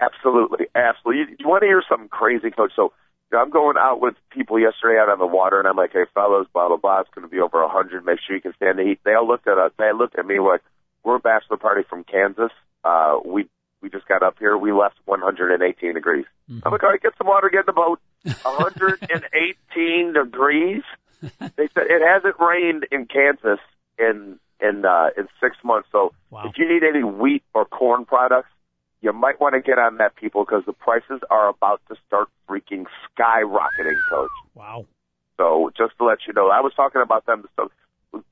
[0.00, 1.22] Absolutely, absolutely.
[1.22, 2.70] You, you want to hear something crazy, coach?
[2.76, 2.92] So
[3.32, 5.92] you know, I'm going out with people yesterday out on the water, and I'm like,
[5.92, 7.00] "Hey, fellas, blah blah blah.
[7.00, 8.04] It's going to be over a 100.
[8.04, 9.72] Make sure you can stand the heat." They all looked at us.
[9.76, 10.62] They looked at me like,
[11.02, 12.52] "We're a bachelor party from Kansas.
[12.84, 13.48] Uh, we
[13.84, 14.56] we just got up here.
[14.58, 16.24] We left 118 degrees."
[16.64, 18.00] I'm like, "All right, get some water, get in the boat.
[18.42, 20.82] 118 degrees."
[21.22, 23.60] They said it hasn't rained in Kansas
[23.98, 25.88] in in uh, in six months.
[25.92, 26.42] So Wow.
[26.48, 28.48] if you need any wheat or corn products,
[29.00, 32.28] you might want to get on that, people, because the prices are about to start
[32.48, 34.30] freaking skyrocketing, coach.
[34.54, 34.86] Wow.
[35.36, 37.44] So just to let you know, I was talking about them.
[37.56, 37.70] So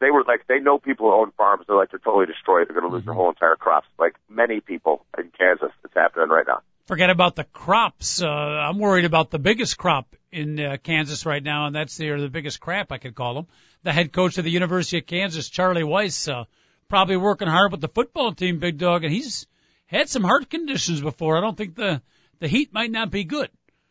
[0.00, 1.64] they were like, they know people who own farms.
[1.66, 2.68] They're like, they're totally destroyed.
[2.68, 3.86] They're going to lose their whole entire crops.
[3.98, 6.60] Like many people in Kansas, it's happening right now.
[6.86, 8.22] Forget about the crops.
[8.22, 12.10] Uh, I'm worried about the biggest crop in uh, Kansas right now, and that's the,
[12.10, 13.46] or the biggest crap I could call them.
[13.82, 16.44] The head coach of the University of Kansas, Charlie Weiss, uh,
[16.88, 19.46] probably working hard with the football team, big dog, and he's
[19.86, 21.36] had some heart conditions before.
[21.36, 22.02] I don't think the
[22.40, 23.50] the heat might not be good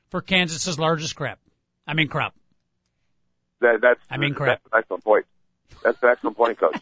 [0.10, 1.40] for Kansas's largest crap.
[1.88, 2.34] I mean crop.
[3.62, 4.62] That, that's I mean, crap.
[4.64, 5.26] That's an excellent point.
[5.84, 6.80] That's an excellent point, coach.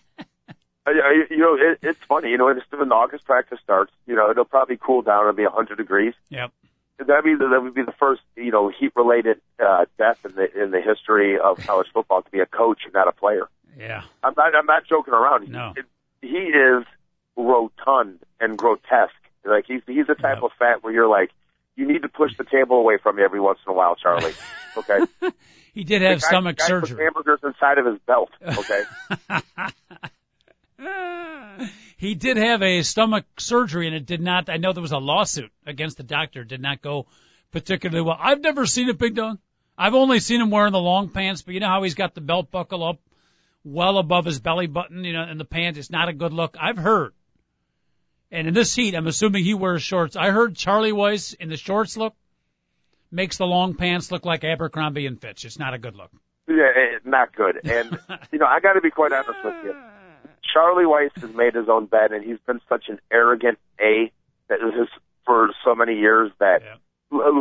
[0.87, 2.29] Uh, you you know, it, it's funny.
[2.31, 3.91] You know, it's when the August practice starts.
[4.07, 5.21] You know, it'll probably cool down.
[5.21, 6.13] It'll be 100 degrees.
[6.29, 6.51] Yep.
[6.99, 10.63] That'd be that would be the first you know heat related uh, death in the
[10.63, 13.47] in the history of college football to be a coach and not a player.
[13.77, 14.03] Yeah.
[14.23, 15.49] I'm not I'm not joking around.
[15.49, 15.73] No.
[16.21, 16.83] He, he is
[17.37, 19.13] rotund and grotesque.
[19.45, 20.43] Like he's he's the type Yep.
[20.43, 21.31] of fat where you're like
[21.75, 24.33] you need to push the table away from you every once in a while, Charlie.
[24.77, 24.99] Okay.
[25.73, 27.03] He did have guy- stomach guy surgery.
[27.03, 28.29] hamburgers inside of his belt.
[28.45, 28.83] Okay.
[31.97, 34.97] he did have a stomach surgery and it did not I know there was a
[34.97, 37.07] lawsuit against the doctor, it did not go
[37.51, 38.17] particularly well.
[38.19, 39.39] I've never seen it, Big Dog.
[39.77, 42.21] I've only seen him wearing the long pants, but you know how he's got the
[42.21, 42.99] belt buckle up
[43.63, 45.79] well above his belly button, you know, and the pants.
[45.79, 46.57] It's not a good look.
[46.59, 47.13] I've heard.
[48.31, 50.15] And in this heat, I'm assuming he wears shorts.
[50.15, 52.13] I heard Charlie Weiss in the shorts look
[53.11, 55.45] makes the long pants look like Abercrombie and Fitch.
[55.45, 56.11] It's not a good look.
[56.47, 57.59] yeah, eh, not good.
[57.63, 57.99] And
[58.31, 59.75] you know, I got to be quite honest with you.
[60.53, 64.11] Charlie Weiss has made his own bed, and he's been such an arrogant a
[64.47, 64.87] that is
[65.25, 66.75] for so many years that Yeah.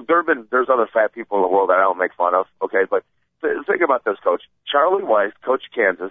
[0.07, 2.35] There have been there's other fat people in the world that I don't make fun
[2.35, 2.46] of.
[2.62, 3.04] Okay, but
[3.42, 4.42] th- think about this, coach.
[4.66, 6.11] Charlie Weiss, coach Kansas,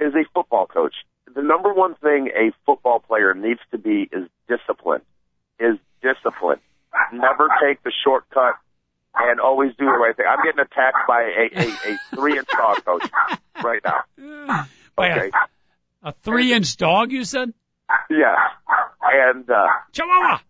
[0.00, 0.94] is a football coach.
[1.34, 5.02] The number one thing a football player needs to be is discipline.
[5.60, 6.60] Is discipline.
[7.12, 8.54] Never take the shortcut
[9.20, 10.26] and always do the right thing.
[10.28, 13.10] I'm getting attacked by a, a, a three inch dog coach
[13.62, 14.64] right now.
[14.96, 15.30] By Okay.
[16.02, 17.52] a, a three inch dog, you said?
[18.10, 18.34] Yeah.
[19.02, 20.40] And uh Chihuahua!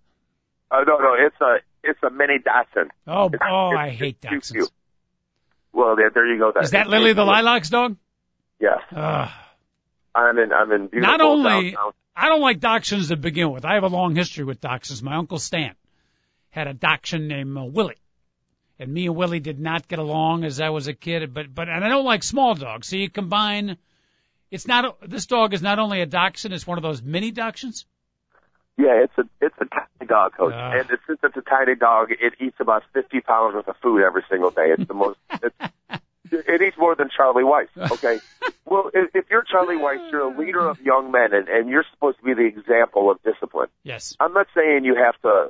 [0.71, 2.91] Uh, no, no, it's a it's a mini Dachshund.
[3.07, 4.53] Oh, It's- oh, it's- I hate it's cute, Dachshunds.
[4.53, 4.71] cute.
[5.73, 6.53] Well, there, there you go.
[6.61, 7.97] Is that Lily the Lilacs dog?
[8.61, 8.79] Yes.
[8.95, 9.29] Ugh.
[10.15, 10.53] I'm in.
[10.53, 11.93] I'm in beautiful Not only downtown.
[12.17, 13.65] I don't like dachshunds to begin with.
[13.65, 15.03] I have a long history with dachshunds.
[15.03, 15.75] My uncle Stan
[16.51, 17.95] had a dachshund named uh, Willie,
[18.79, 21.35] and me and Willie did not get along as I was a kid.
[21.35, 22.88] But but and I don't like small dogs.
[22.88, 23.77] So you combine.
[24.51, 26.55] It's not this dog is not only a dachshund.
[26.55, 27.85] It's one of those mini dachshunds.
[28.79, 30.71] Yeah, it's a it's a tiny dog, coach, Ah.
[30.73, 34.03] and it's, since it's a tiny dog, it eats about 50 pounds worth of food
[34.05, 34.75] every single day.
[34.77, 35.19] It's the most.
[36.31, 37.69] It's, it eats more than Charlie Weiss.
[37.91, 38.19] Okay.
[38.67, 41.87] well, if, if you're Charlie Weiss, you're a leader of young men, and, and you're
[41.95, 43.69] supposed to be the example of discipline.
[43.83, 44.14] Yes.
[44.21, 45.49] I'm not saying you have to.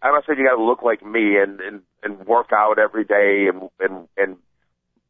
[0.00, 3.04] I'm not saying you got to look like me and and and work out every
[3.04, 4.36] day and and and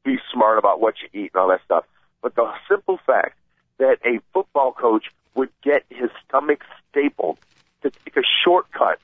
[0.04, 1.84] be smart about what you eat and all that stuff.
[2.22, 3.36] But the simple fact
[3.78, 7.38] that a football coach would get his stomach stapled
[7.82, 8.98] to take a shortcut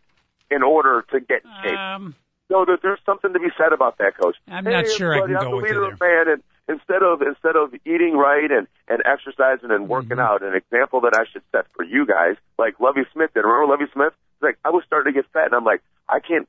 [0.51, 1.79] in order to get in shape.
[1.79, 2.15] Um,
[2.49, 4.37] No, there, there's something to be said about that, coach.
[4.49, 6.43] I'm hey, not sure I can I'm go the with you leader of man, and
[6.69, 10.21] instead of instead of eating right and and exercising and working Mm-hmm.
[10.21, 13.41] out, an example that I should set for you guys, like Lovie Smith did.
[13.41, 14.13] Remember Lovie Smith?
[14.41, 16.49] Like I was starting to get fat, and I'm like, I can't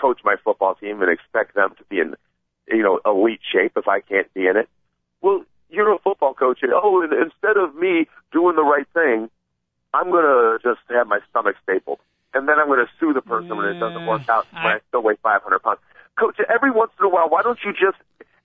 [0.00, 2.14] coach my football team and expect them to be in,
[2.68, 4.68] you know, elite shape if I can't be in it.
[5.20, 9.28] Well, you're a football coach, and oh, instead of me doing the right thing,
[9.92, 11.98] I'm gonna just have my stomach stapled,
[12.34, 14.76] and then I'm gonna sue the person when it doesn't work mm, out when I,
[14.76, 15.80] I- still weigh 500 pounds.
[16.18, 17.98] Coach, every once in a while, why don't you just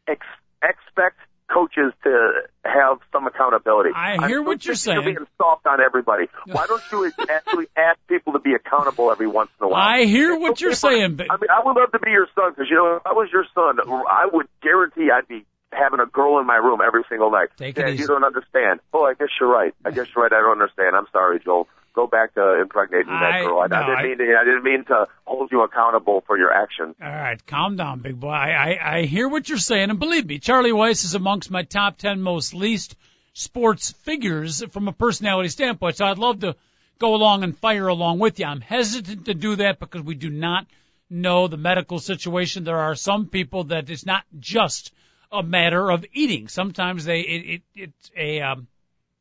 [0.07, 0.25] ex-
[0.61, 1.17] expect
[1.53, 2.31] coaches to
[2.65, 3.91] have some accountability?
[3.95, 5.03] I I'm hear what you're saying.
[5.03, 6.25] being soft on everybody.
[6.47, 9.81] Why don't you actually ask people to be accountable every once in a while?
[9.81, 12.51] I hear what you're saying, but I mean, I would love to be your son
[12.51, 16.05] because you know, if I was your son, I would guarantee I'd be having a
[16.05, 17.49] girl in my room every single night.
[17.57, 18.79] Take Dad, you don't understand.
[18.93, 19.73] Oh, I guess you're right.
[19.85, 20.33] I guess you're right.
[20.33, 20.95] I don't understand.
[20.95, 21.67] I'm sorry, Joel.
[21.93, 23.59] Go back to impregnating that I- girl.
[23.59, 24.35] I, no, I didn't mean to.
[24.35, 26.95] I didn't mean to hold you accountable for your actions.
[27.01, 28.29] All right, calm down, big boy.
[28.29, 31.63] I, I, I hear what you're saying, and believe me, Charlie Weiss is amongst my
[31.63, 32.95] top 10 most least
[33.33, 36.55] sports figures from a personality standpoint, so I'd love to
[36.97, 38.45] go along and fire along with you.
[38.45, 40.65] I'm hesitant to do that because we do not
[41.09, 42.63] know the medical situation.
[42.63, 44.91] There are some people that it's not just
[45.31, 46.47] a matter of eating.
[46.47, 48.67] Sometimes they, it, it, it's a, um,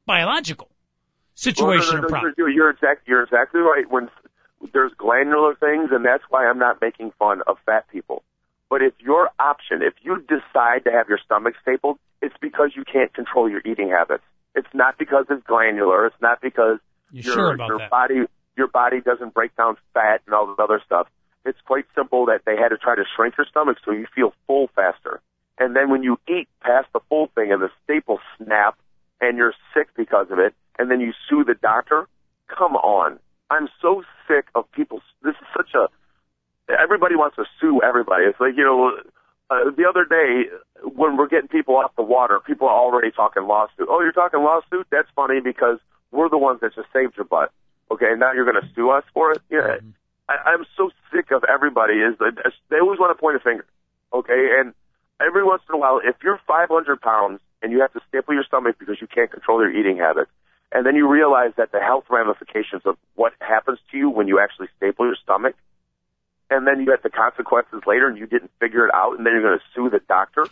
[0.07, 0.69] biological
[1.35, 2.33] situation Well, no, no, no.
[2.37, 3.07] You're, you're exact.
[3.07, 3.91] You're exactly right.
[3.91, 4.09] When
[4.73, 8.23] there's glandular things, and that's why I'm not making fun of fat people.
[8.71, 12.85] But if your option, if you decide to have your stomach stapled, it's because you
[12.91, 14.25] can't control your eating habits.
[14.55, 16.07] It's not because it's glandular.
[16.07, 16.79] It's not because
[17.11, 17.91] You your, sure about your that?
[17.91, 18.15] body
[18.57, 21.07] your body doesn't break down fat and all this other stuff.
[21.45, 24.33] It's quite simple that they had to try to shrink your stomach so you feel
[24.47, 25.21] full faster.
[25.59, 28.79] And then when you eat past the full thing and the staples snap
[29.21, 32.09] and you're sick because of it, and then you sue the doctor,
[32.49, 33.19] come on.
[33.51, 35.03] I'm so sick of people.
[35.23, 35.89] This is such a.
[36.73, 38.25] Everybody wants to sue everybody.
[38.25, 38.93] It's like, you know,
[39.51, 40.49] uh, the other day
[40.83, 43.89] when we're getting people off the water, people are already talking lawsuit.
[43.91, 44.87] Oh, you're talking lawsuit?
[44.91, 45.79] That's funny because
[46.11, 47.53] we're the ones that just saved your butt.
[47.91, 49.43] Okay, and now you're going to sue us for it?
[49.51, 49.77] Yeah.
[50.29, 51.95] I, I'm so sick of everybody.
[51.95, 52.15] Is
[52.71, 53.67] they always want to point a finger.
[54.15, 54.73] Okay, and
[55.21, 58.45] every once in a while, if you're 500 pounds and you have to staple your
[58.45, 60.31] stomach because you can't control your eating habits,
[60.75, 64.41] and then you realize that the health ramifications of what happens to you when you
[64.41, 65.55] actually staple your stomach,
[66.51, 69.33] and then you get the consequences later and you didn't figure it out, and then
[69.33, 70.47] you're going to sue the doctor.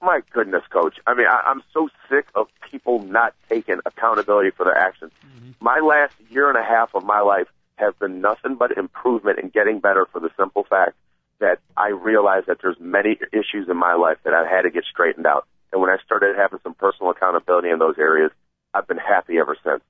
[0.00, 0.98] My goodness, coach.
[1.06, 5.12] I mean, I, I'm so sick of people not taking accountability for their actions.
[5.26, 5.50] Mm-hmm.
[5.60, 9.52] My last year and a half of my life has been nothing but improvement and
[9.52, 10.94] getting better for the simple fact
[11.40, 14.84] that I realized that there's many issues in my life that I had to get
[14.84, 15.46] straightened out.
[15.72, 18.32] And when I started having some personal accountability in those areas,
[18.74, 19.82] I've been happy ever since.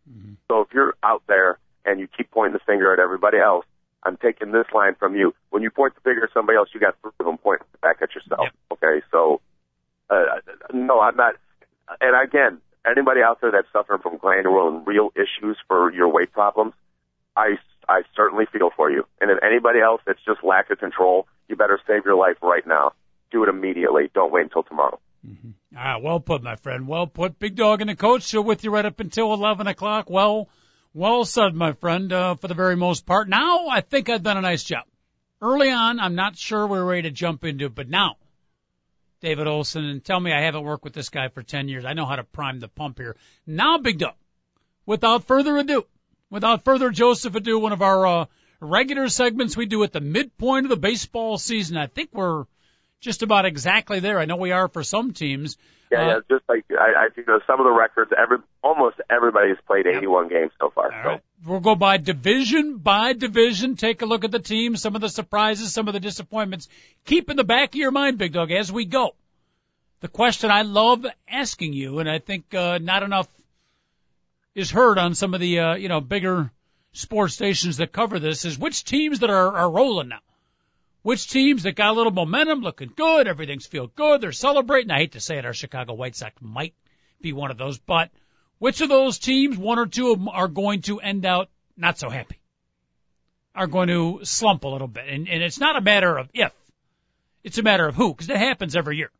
[0.49, 3.65] So if you're out there and you keep pointing the finger at everybody else,
[4.05, 5.35] I'm taking this line from you.
[5.51, 7.99] When you point the finger at somebody else, you got three of them pointing back
[8.01, 8.41] at yourself.
[8.45, 8.53] Yep.
[8.73, 9.41] Okay, so
[10.11, 10.41] uh,
[10.73, 11.35] no, I'm not.
[12.01, 16.33] And again, anybody out there that's suffering from glandular and real issues for your weight
[16.33, 16.75] problems,
[17.37, 17.57] I
[17.89, 19.07] I certainly feel for you.
[19.21, 22.67] And if anybody else that's just lack of control, you better save your life right
[22.67, 22.93] now.
[23.31, 24.11] Do it immediately.
[24.15, 24.99] Don't wait until tomorrow.
[25.77, 26.89] Ah, well put, my friend.
[26.89, 27.39] Well put.
[27.39, 30.09] Big Dog and the coach are with you right up until 11 o'clock.
[30.09, 30.49] Well,
[30.95, 33.29] well said, my friend, uh, for the very most part.
[33.29, 34.85] Now, I think I've done a nice job.
[35.41, 38.17] Early on, I'm not sure we're ready to jump into it, but now,
[39.21, 41.85] David Olson, and tell me I haven't worked with this guy for 10 years.
[41.85, 43.17] I know how to prime the pump here.
[43.47, 44.15] Now, Big Dog,
[44.87, 45.87] without further ado,
[46.31, 48.27] without further Joseph ado, one of our, uh,
[48.61, 51.77] regular segments we do at the midpoint of the baseball season.
[51.77, 52.45] I think we're
[53.01, 54.19] just about exactly there.
[54.19, 55.57] I know we are for some teams.
[55.91, 56.19] Yeah, Uh, yeah.
[56.29, 59.87] Just like I, I you know, some of the records, every almost everybody has played
[59.87, 60.93] 81 games so far.
[60.93, 61.23] All So right.
[61.47, 63.77] we'll go by division by division.
[63.77, 66.69] Take a look at the teams, some of the surprises, some of the disappointments.
[67.07, 69.15] Keep in the back of your mind, Big Dog, as we go.
[70.01, 73.29] The question I love asking you, and I think uh, not enough
[74.55, 76.51] is heard on some of the uh, you know bigger
[76.93, 80.21] sports stations that cover this, is which teams that are, are rolling now.
[81.03, 84.91] Which teams that got a little momentum, looking good, everything's feel good, they're celebrating.
[84.91, 86.75] I hate to say it, our Chicago White Sox might
[87.21, 88.11] be one of those, but
[88.59, 91.99] which of those teams, one or two of them, are going to end out not
[91.99, 92.39] so happy?
[93.55, 95.09] Are going to slump a little bit.
[95.09, 96.53] And, and it's not a matter of if,
[97.45, 99.11] it's a matter of who, because it happens every year.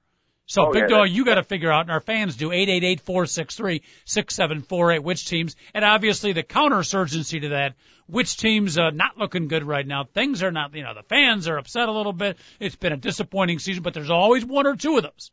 [0.49, 5.03] So, Oh, Big yeah, Dog, you got to figure out, and our fans do, 888-463-6748,
[5.03, 7.75] which teams, and obviously the counter-surgency to that,
[8.07, 10.05] which teams uh, not looking good right now.
[10.05, 12.39] Things are not, you know, the fans are upset a little bit.
[12.59, 15.31] It's been a disappointing season, but there's always one or two of those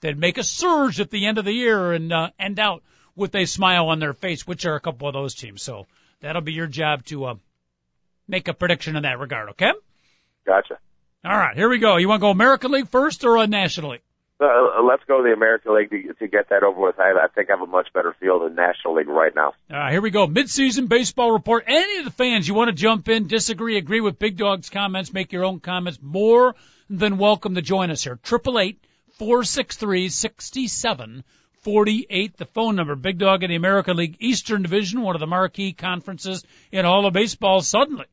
[0.00, 2.82] that make a surge at the end of the year and uh, end out
[3.14, 5.62] with a smile on their face, which are a couple of those teams.
[5.62, 5.86] So
[6.20, 7.34] that'll be your job to uh,
[8.26, 9.72] make a prediction in that regard, okay?
[10.46, 10.78] Gotcha.
[11.22, 11.98] All right, here we go.
[11.98, 14.00] You want to go American League first or uh, National League?
[14.40, 16.98] Uh, let's go to the American League to, to get that over with.
[16.98, 19.54] I, I think I have a much better feel than National League right now.
[19.70, 20.26] All right, here we go.
[20.26, 21.64] Midseason baseball report.
[21.68, 25.12] Any of the fans you want to jump in, disagree, agree with Big Dog's comments,
[25.12, 26.56] make your own comments, more
[26.90, 28.18] than welcome to join us here.
[28.22, 28.84] Triple eight
[29.18, 31.22] four six three sixty seven
[31.60, 32.36] forty eight.
[32.36, 32.96] The phone number.
[32.96, 37.06] Big Dog in the American League Eastern Division, one of the marquee conferences in all
[37.06, 37.60] of baseball.
[37.60, 38.06] Suddenly,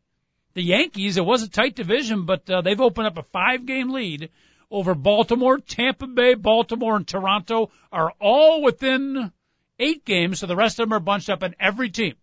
[0.53, 1.17] the Yankees.
[1.17, 4.29] It was a tight division, but uh, they've opened up a five game lead
[4.71, 9.31] over Baltimore, Tampa Bay, Baltimore, and Toronto are all within
[9.77, 12.15] eight games, so the rest of them are bunched up, and every team,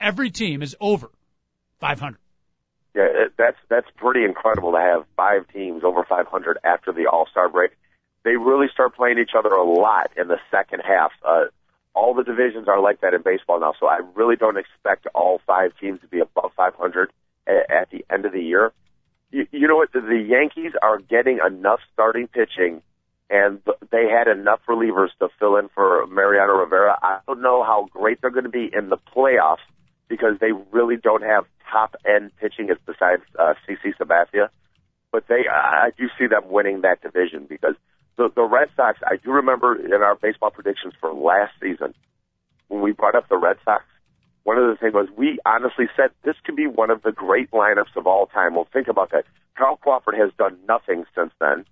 [0.00, 1.10] every team is over
[1.80, 2.18] 500.
[2.94, 7.48] Yeah, that's that's pretty incredible to have five teams over 500 after the All Star
[7.48, 7.72] break.
[8.24, 11.12] They really start playing each other a lot in the second half.
[11.22, 11.44] Uh,
[11.94, 15.40] all the divisions are like that in baseball now, so I really don't expect all
[15.46, 17.10] five teams to be above 500
[17.46, 18.72] at, at the end of the year.
[19.36, 19.92] You, you know what?
[19.92, 22.80] The, the Yankees are getting enough starting pitching,
[23.28, 23.60] and
[23.92, 26.98] they had enough relievers to fill in for Mariano Rivera.
[27.02, 29.66] I don't know how great they're going to be in the playoffs
[30.08, 34.48] because they really don't have top end pitching besides uh, CC Sabathia.
[35.12, 37.74] But they, I do see them winning that division because
[38.16, 38.98] the the Red Sox.
[39.04, 41.92] I do remember in our baseball predictions for last season
[42.68, 43.84] when we brought up the Red Sox.
[44.46, 47.50] One of the things was we honestly said this could be one of the great
[47.50, 48.54] lineups of all time.
[48.54, 49.24] Well, think about that.
[49.58, 51.64] Carl Crawford has done nothing since then.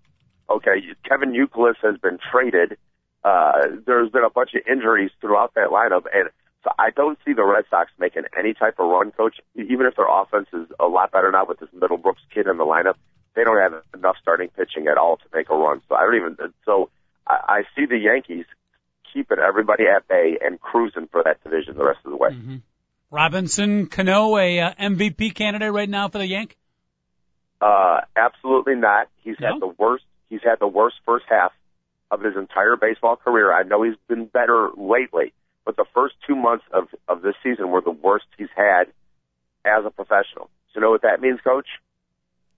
[0.51, 2.77] Okay, Kevin Youkilis has been traded.
[3.23, 6.31] Uh, there's been a bunch of injuries throughout that lineup, and
[6.65, 9.37] so I don't see the Red Sox making any type of run, coach.
[9.55, 12.67] Even if their offense is a lot better now with this Middlebrooks kid in the
[12.67, 12.97] lineup,
[13.37, 15.81] they don't have enough starting pitching at all to make a run.
[15.89, 16.37] So I don't even.
[16.67, 16.91] So
[17.29, 18.47] I, I see the Yankees
[19.15, 22.31] keeping everybody at bay and cruising for that division the rest of the way.
[22.31, 22.57] Mm-hmm.
[23.11, 26.57] Robinson Cano, a uh, MVP candidate right now for the Yank.
[27.61, 29.09] Uh, absolutely not.
[29.23, 29.53] He's No?
[29.53, 30.05] had the worst.
[30.29, 31.53] He's had the worst first half
[32.11, 33.53] of his entire baseball career.
[33.53, 35.33] I know he's been better lately,
[35.65, 38.85] but the first two months of of this season were the worst he's had
[39.65, 40.51] as a professional.
[40.73, 41.69] So you know what that means, Coach?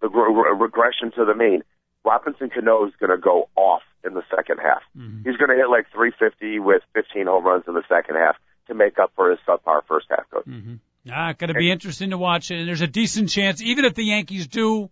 [0.00, 1.62] The re- regression to the mean.
[2.04, 4.82] Robinson Cano is going to go off in the second half.
[4.96, 5.28] Mm-hmm.
[5.28, 8.36] He's going to hit like 350 with 15 home runs in the second half
[8.68, 10.46] to make up for his subpar first half, Coach.
[10.46, 10.74] Mm-hmm.
[11.10, 14.04] Ah, going to be interesting to watch, and there's a decent chance, even if the
[14.04, 14.90] Yankees do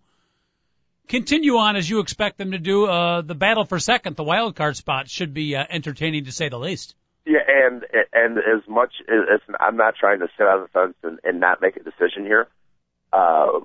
[1.08, 4.54] continue on as you expect them to do, uh, the battle for second, the wild
[4.54, 6.94] card spot, should be uh, entertaining to say the least.
[7.26, 11.18] Yeah, and and as much as I'm not trying to sit on the fence and,
[11.24, 12.48] and not make a decision here,
[13.12, 13.60] uh,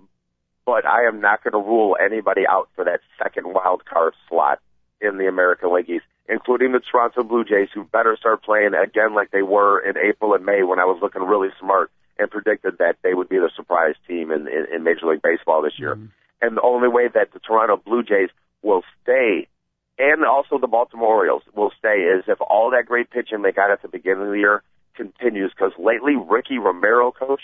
[0.66, 4.60] but I am not going to rule anybody out for that second wild card slot
[5.02, 9.14] in the American League East, including the Toronto Blue Jays, who better start playing again
[9.16, 12.78] like they were in April and May when I was looking really smart and predicted
[12.80, 15.98] that they would be the surprise team in, in, in Major League Baseball this year.
[16.42, 18.30] And the only way that the Toronto Blue Jays
[18.62, 19.48] will stay
[20.00, 23.70] and also the Baltimore Orioles will stay is if all that great pitching they got
[23.70, 24.64] at the beginning of the year
[24.96, 25.52] continues.
[25.52, 27.42] Because lately, Ricky Romero, coach,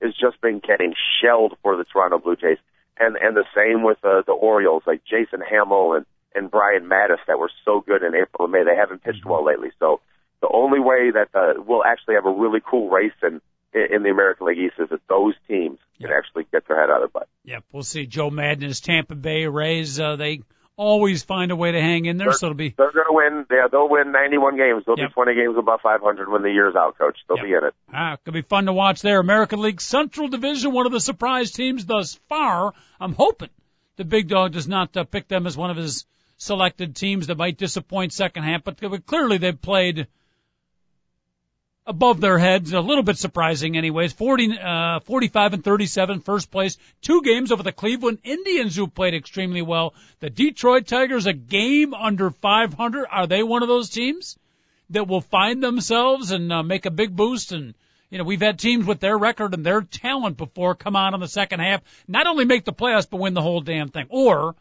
[0.00, 2.56] has just been getting shelled for the Toronto Blue Jays,
[2.98, 7.18] and and the same with uh, the Orioles, like Jason Hammel and and Brian Matusz
[7.26, 8.64] that were so good in April and May.
[8.64, 10.00] They haven't pitched well lately, so
[10.40, 13.40] the only way that uh, we'll actually have a really cool race in
[13.72, 17.02] in the American League East is that those teams can actually get their head out
[17.04, 17.28] of the butt.
[17.44, 18.04] Yep, we'll see.
[18.06, 20.40] Joe Maddon's Tampa Bay Rays, uh, they
[20.76, 23.46] always find a way to hang in there, so it'll be They're going to win.
[23.50, 24.82] Yeah, they'll win 91 games.
[24.86, 25.10] They'll Yep.
[25.10, 27.18] be 20 games above 500 when the year's out, coach.
[27.28, 27.46] They'll Yep.
[27.46, 27.74] be in it.
[27.92, 29.20] Ah, could be fun to watch there.
[29.20, 32.72] American League Central Division, one of the surprise teams thus far.
[32.98, 33.50] I'm hoping
[33.98, 36.06] the Big Dog does not uh, pick them as one of his
[36.40, 40.06] selected teams that might disappoint second half, but clearly they've played
[41.86, 44.14] above their heads, a little bit surprising anyways.
[44.14, 46.78] 40, uh, 45 and 37, first place.
[47.02, 49.92] Two games over the Cleveland Indians who played extremely well.
[50.20, 53.06] The Detroit Tigers, a game under 500.
[53.10, 54.38] Are they one of those teams
[54.90, 57.52] that will find themselves and uh, make a big boost?
[57.52, 57.74] And,
[58.08, 61.20] you know, we've had teams with their record and their talent before come on in
[61.20, 64.06] the second half, not only make the playoffs, but win the whole damn thing.
[64.08, 64.54] Or,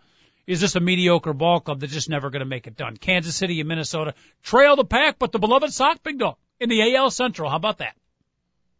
[0.49, 2.97] is this a mediocre ball club that's just never going to make it done?
[2.97, 6.95] Kansas City and Minnesota trail the pack, but the beloved Sox big dog in the
[6.95, 7.51] AL Central.
[7.51, 7.95] How about that?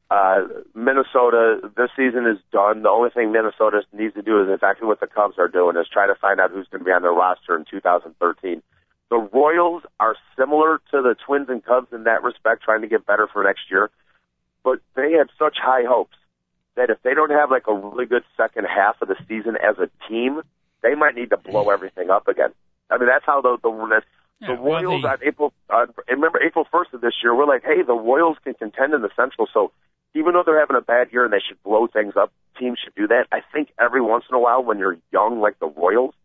[0.10, 2.82] Uh, Minnesota, this season is done.
[2.82, 5.86] The only thing Minnesota needs to do is exactly what the Cubs are doing is
[5.94, 8.64] try to find out who's going to be on their roster in 2013.
[9.12, 13.06] The Royals are similar to the Twins and Cubs in that respect, trying to get
[13.06, 13.92] better for next year.
[14.64, 16.18] But they had such high hopes
[16.76, 19.78] that if they don't have like a really good second half of the season as
[19.78, 20.42] a team,
[20.82, 22.50] they might need to blow everything up again.
[22.90, 24.02] I mean, that's how the the, the
[24.40, 25.54] Yeah, the well, Royals the- on April.
[25.70, 29.02] Uh, remember April first of this year, we're like, hey, the Royals can contend in
[29.02, 29.48] the Central.
[29.54, 29.72] So
[30.16, 32.96] even though they're having a bad year and they should blow things up, teams should
[32.96, 33.28] do that.
[33.32, 36.16] I think every once in a while, when you're young like the Royals,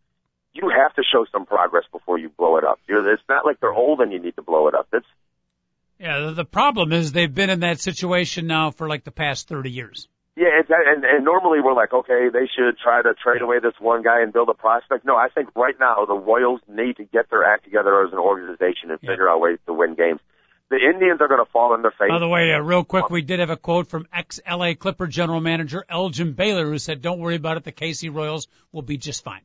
[0.53, 2.79] you have to show some progress before you blow it up.
[2.89, 4.89] You're, it's not like they're old and you need to blow it up.
[4.93, 5.07] It's
[5.99, 9.49] Yeah, the, the problem is they've been in that situation now for like the past
[9.49, 10.09] 30 years.
[10.37, 13.75] Yeah, it's, and, and normally we're like, okay, they should try to trade away this
[13.79, 15.05] one guy and build a prospect.
[15.05, 18.19] No, I think right now the Royals need to get their act together as an
[18.19, 19.11] organization and Yeah.
[19.11, 20.21] figure out ways to win games.
[20.71, 22.09] The Indians are going to fall in their face.
[22.09, 25.41] By the way, uh, real quick, we did have a quote from ex-LA Clipper general
[25.41, 29.23] manager Elgin Baylor who said, don't worry about it, the KC Royals will be just
[29.23, 29.43] fine.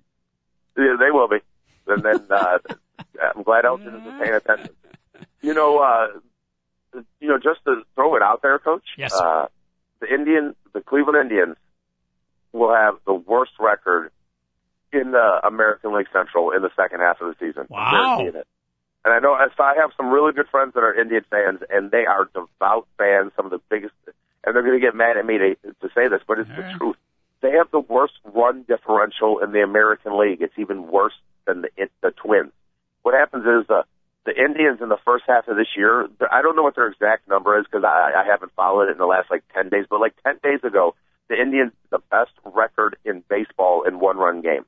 [0.76, 1.38] Yeah, they will be.
[1.86, 2.58] And then uh,
[3.36, 4.70] I'm glad Elgin is paying attention.
[5.42, 6.08] You know, uh,
[7.20, 8.86] you know, just to throw it out there, Coach.
[8.98, 9.44] Yes, sir.
[9.44, 9.48] Uh,
[10.00, 11.56] the Indian, the Cleveland Indians,
[12.52, 14.12] will have the worst record
[14.92, 17.68] in the American League Central in the second half of the season.
[17.70, 18.20] Wow.
[18.22, 18.48] it.
[19.06, 21.92] And I know so I have some really good friends that are Indian fans, and
[21.92, 23.32] they are devout fans.
[23.36, 23.94] Some of the biggest,
[24.44, 26.56] and they're going to get mad at me to, to say this, but it's All
[26.58, 26.78] the right.
[26.78, 26.96] truth.
[27.42, 30.42] They have the worst run differential in the American League.
[30.42, 31.14] It's even worse
[31.46, 32.52] than the it, the Twins.
[33.04, 33.86] What happens is the
[34.26, 36.08] the Indians in the first half of this year.
[36.32, 38.98] I don't know what their exact number is because I, I haven't followed it in
[38.98, 39.86] the last like ten days.
[39.90, 40.96] But like ten days ago,
[41.30, 44.68] the Indians the best record in baseball in one run games,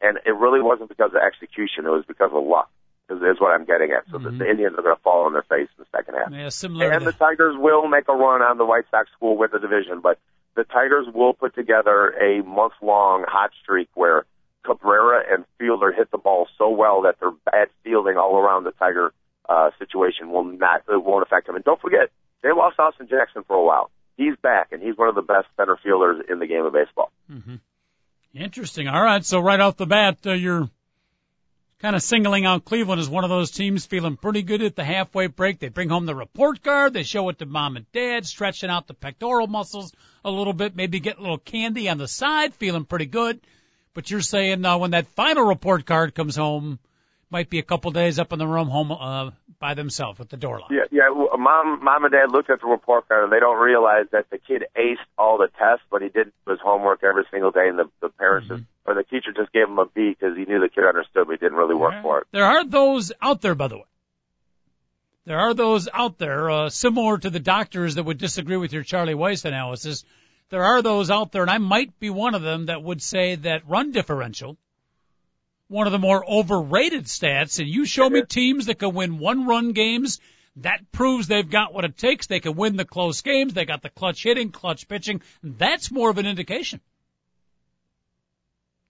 [0.00, 1.86] and it really wasn't because of execution.
[1.86, 2.70] It was because of luck.
[3.10, 4.04] Is, is what I'm getting at.
[4.10, 4.38] So the, Mhm.
[4.38, 6.30] the Indians are going to fall on their face in the second half.
[6.30, 9.38] Yeah, similar And the Tigers will make a run on the White Sox who will
[9.38, 10.18] win the division, but
[10.56, 14.26] the Tigers will put together a month long hot streak where
[14.68, 18.72] Cabrera and Fielder hit the ball so well that their bad fielding all around the
[18.72, 19.12] Tiger
[19.48, 21.56] uh, situation will not it won't affect them.
[21.56, 22.10] And don't forget,
[22.42, 23.90] they lost Austin Jackson for a while.
[24.16, 27.10] He's back, and he's one of the best center fielders in the game of baseball.
[27.28, 27.56] hmm
[28.34, 28.88] Interesting.
[28.88, 29.24] All right.
[29.24, 30.68] So right off the bat, uh, you're
[31.78, 34.84] kind of singling out Cleveland as one of those teams feeling pretty good at the
[34.84, 35.58] halfway break.
[35.58, 36.92] They bring home the report card.
[36.92, 39.92] They show it to mom and dad, stretching out the pectoral muscles
[40.24, 43.40] a little bit, maybe get a little candy on the side, feeling pretty good.
[43.98, 46.78] But you're saying uh, when that final report card comes home,
[47.30, 50.36] might be a couple days up in the room home uh, by themselves with the
[50.36, 50.70] door locked.
[50.70, 51.10] Yeah, yeah.
[51.10, 54.30] well, Mom, mom and dad looked at the report card and they don't realize that
[54.30, 57.76] the kid aced all the tests, but he did his homework every single day, and
[57.76, 60.60] the the parents just, or the teacher just gave him a B because he knew
[60.60, 62.28] the kid understood, but he didn't really work for it.
[62.30, 63.84] There are those out there, by the way.
[65.24, 68.84] There are those out there, uh, similar to the doctors that would disagree with your
[68.84, 70.04] Charlie Weiss analysis.
[70.50, 73.34] There are those out there, and I might be one of them that would say
[73.34, 74.56] that run differential,
[75.68, 79.46] one of the more overrated stats, and you show me teams that can win one
[79.46, 80.20] run games,
[80.56, 82.26] that proves they've got what it takes.
[82.26, 83.52] They can win the close games.
[83.52, 85.20] They got the clutch hitting, clutch pitching.
[85.42, 86.80] That's more of an indication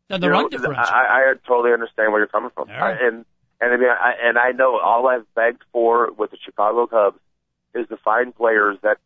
[0.09, 0.95] than the You run know, differential.
[0.95, 2.97] I, I totally understand where you're coming from, right.
[3.01, 3.25] I, and
[3.61, 7.19] and I mean, I, and I know all I've begged for with the Chicago Cubs
[7.75, 8.99] is to find players that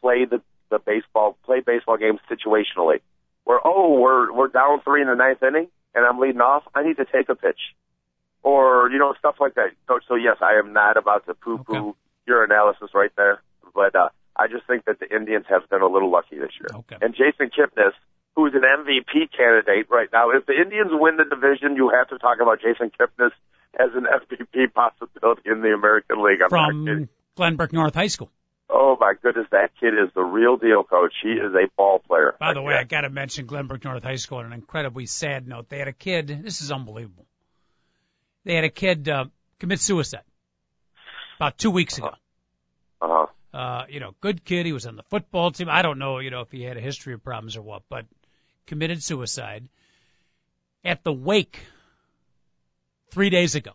[0.00, 0.42] play the
[0.74, 3.00] the baseball play baseball games situationally.
[3.44, 6.82] Where oh we're we're down three in the ninth inning and I'm leading off, I
[6.82, 7.60] need to take a pitch,
[8.42, 9.70] or you know stuff like that.
[9.86, 11.98] So, so yes, I am not about to poo poo Okay.
[12.26, 13.42] your analysis right there,
[13.74, 16.68] but uh, I just think that the Indians have been a little lucky this year.
[16.80, 16.96] Okay.
[17.00, 17.92] And Jason Kipnis,
[18.34, 22.18] who's an MVP candidate right now, if the Indians win the division, you have to
[22.18, 23.30] talk about Jason Kipnis
[23.78, 26.40] as an MVP possibility in the American League.
[26.42, 28.30] I'm from Glenbrook North High School.
[28.70, 31.12] Oh my goodness, that kid is the real deal, coach.
[31.22, 32.34] He is a ball player.
[32.40, 35.46] By the way, I got to mention Glenbrook North High School on an incredibly sad
[35.46, 35.68] note.
[35.68, 36.28] They had a kid.
[36.42, 37.26] This is unbelievable.
[38.44, 39.26] They had a kid uh,
[39.58, 40.24] commit suicide
[41.36, 42.12] about two weeks ago.
[43.00, 43.26] uh-huh.
[43.52, 44.66] Uh, you know, good kid.
[44.66, 45.68] He was on the football team.
[45.70, 48.06] I don't know, you know, if he had a history of problems or what, but
[48.66, 49.68] committed suicide
[50.84, 51.60] at the wake
[53.10, 53.72] three days ago.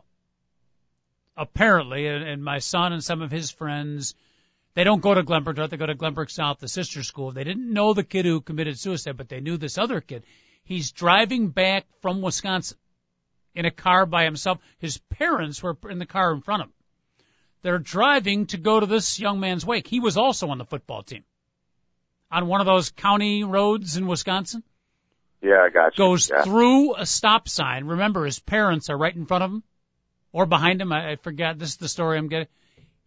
[1.38, 4.16] Apparently, and, and my son and some of his friends
[4.80, 7.34] They don't go to Glenbrook North, they go to Glenbrook South, the sister school.
[7.34, 10.24] They didn't know the kid who committed suicide, but they knew this other kid.
[10.64, 12.78] He's driving back from Wisconsin
[13.54, 14.60] in a car by himself.
[14.78, 16.74] His parents were in the car in front of him.
[17.62, 19.86] They're driving to go to this young man's wake.
[19.86, 21.26] He was also on the football team.
[22.32, 24.64] On one of those county roads in Wisconsin.
[25.42, 26.06] Yeah, I got you.
[26.06, 26.44] Goes yeah.
[26.44, 27.84] through a stop sign.
[27.84, 29.64] Remember, his parents are right in front of him
[30.32, 30.94] or behind him.
[30.94, 31.60] I, I forget.
[31.60, 32.48] This is the story I'm getting.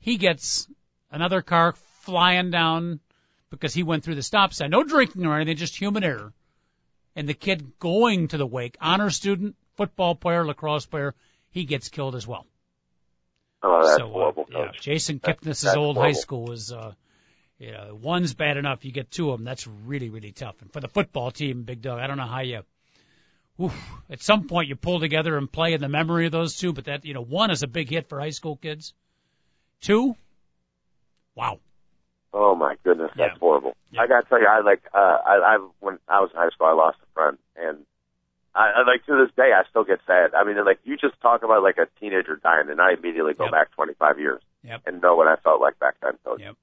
[0.00, 0.68] He gets
[1.12, 2.98] another car flying down
[3.50, 4.70] because he went through the stop sign.
[4.70, 6.32] No drinking or anything, just human error.
[7.14, 11.14] And the kid going to the wake, honor student, football player, lacrosse player,
[11.50, 12.46] he gets killed as well.
[13.62, 14.72] Oh, that's so, uh, horrible, yeah.
[14.80, 16.94] Jason Kipnis's old high school was, uh,
[17.58, 18.84] yeah, one's bad enough.
[18.84, 19.44] You get two of them.
[19.44, 20.56] That's really, really tough.
[20.62, 22.62] And for the football team, Big Dog, I don't know how you,
[23.60, 26.72] oof, at some point you pull together and play in the memory of those two,
[26.72, 28.94] but that, you know, one is a big hit for high school kids.
[29.80, 30.16] Two,
[31.34, 31.58] wow.
[32.34, 33.38] Oh my goodness, that's Yeah.
[33.38, 33.76] horrible.
[33.90, 34.02] Yeah.
[34.02, 36.66] I gotta tell you, I like uh, I, I when I was in high school,
[36.66, 37.84] I lost a friend, and
[38.54, 40.34] I, I like to this day, I still get sad.
[40.34, 43.44] I mean, like you just talk about like a teenager dying, and I immediately go
[43.44, 43.52] Yep.
[43.52, 44.82] back 25 years Yep.
[44.86, 46.12] and know what I felt like back then.
[46.24, 46.56] So Yep.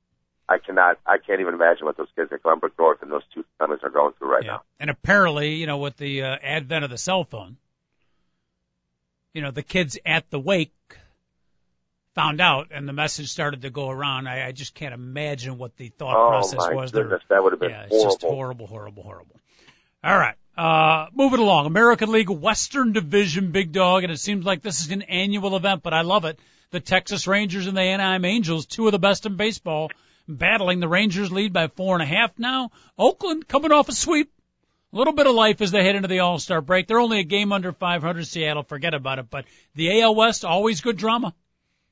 [0.48, 3.46] I cannot, I can't even imagine what those kids at Glenbrook North and those two
[3.60, 4.54] families are going through right yeah.
[4.54, 4.62] now.
[4.80, 7.58] And apparently, you know, with the uh, advent of the cell phone,
[9.36, 10.74] you know, the kids at the wake
[12.20, 14.28] found out and the message started to go around.
[14.28, 16.92] I, I just can't imagine what the thought Oh process my was.
[16.92, 18.12] There- that would have been yeah, it's horrible.
[18.12, 19.36] just horrible, horrible, horrible.
[20.04, 20.36] All right.
[20.58, 21.66] Uh, moving along.
[21.68, 25.84] American League Western Division Big Dog, and it seems like this is an annual event,
[25.84, 26.38] but I love it.
[26.72, 29.90] The Texas Rangers and the Anaheim Angels, two of the best in baseball,
[30.28, 30.82] battling.
[30.82, 32.72] The Rangers lead by four and a half now.
[32.98, 34.32] Oakland coming off a sweep.
[34.92, 36.88] A little bit of life as they head into the All-Star break.
[36.88, 38.64] They're only a game under 500 Seattle.
[38.64, 39.30] Forget about it.
[39.30, 39.46] But
[39.76, 41.34] the AL West, always good drama.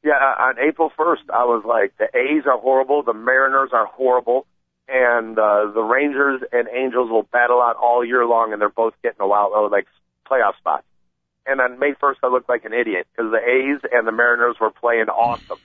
[0.08, 3.88] Yeah, uh, on April 1st, I was like, the A's are horrible, the Mariners are
[3.88, 4.46] horrible,
[4.88, 8.94] and uh, the Rangers and Angels will battle out all year long, and they're both
[9.04, 9.86] getting a wild, oh, like
[10.26, 10.86] playoff spots.
[11.46, 14.56] And on May 1st, I looked like an idiot because the A's and the Mariners
[14.62, 15.58] were playing awesome.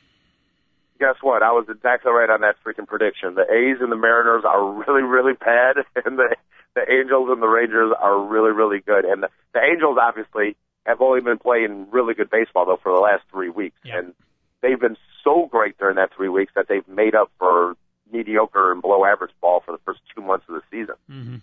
[0.99, 1.45] Guess what?
[1.45, 3.35] I was exactly right on that freaking prediction.
[3.37, 6.35] The A's and the Mariners are really, really bad, and the
[6.75, 9.05] the Angels and the Rangers are really, really good.
[9.05, 12.99] And the, the Angels obviously have only been playing really good baseball though for the
[12.99, 13.99] last three weeks, Yeah.
[13.99, 14.15] and
[14.63, 17.75] they've been so great during that three weeks that they've made up for
[18.11, 20.95] mediocre and below average ball for the first two months of the season.
[21.11, 21.37] Mm-hmm.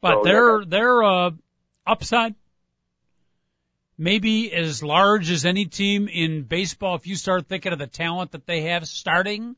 [0.00, 1.30] But So, yeah, their their uh,
[1.86, 2.34] upside
[3.98, 6.94] maybe as large as any team in baseball.
[6.94, 9.56] If you start thinking of the talent that they have starting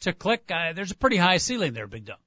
[0.00, 2.18] to click, uh, there's a pretty high ceiling there, Big Dog.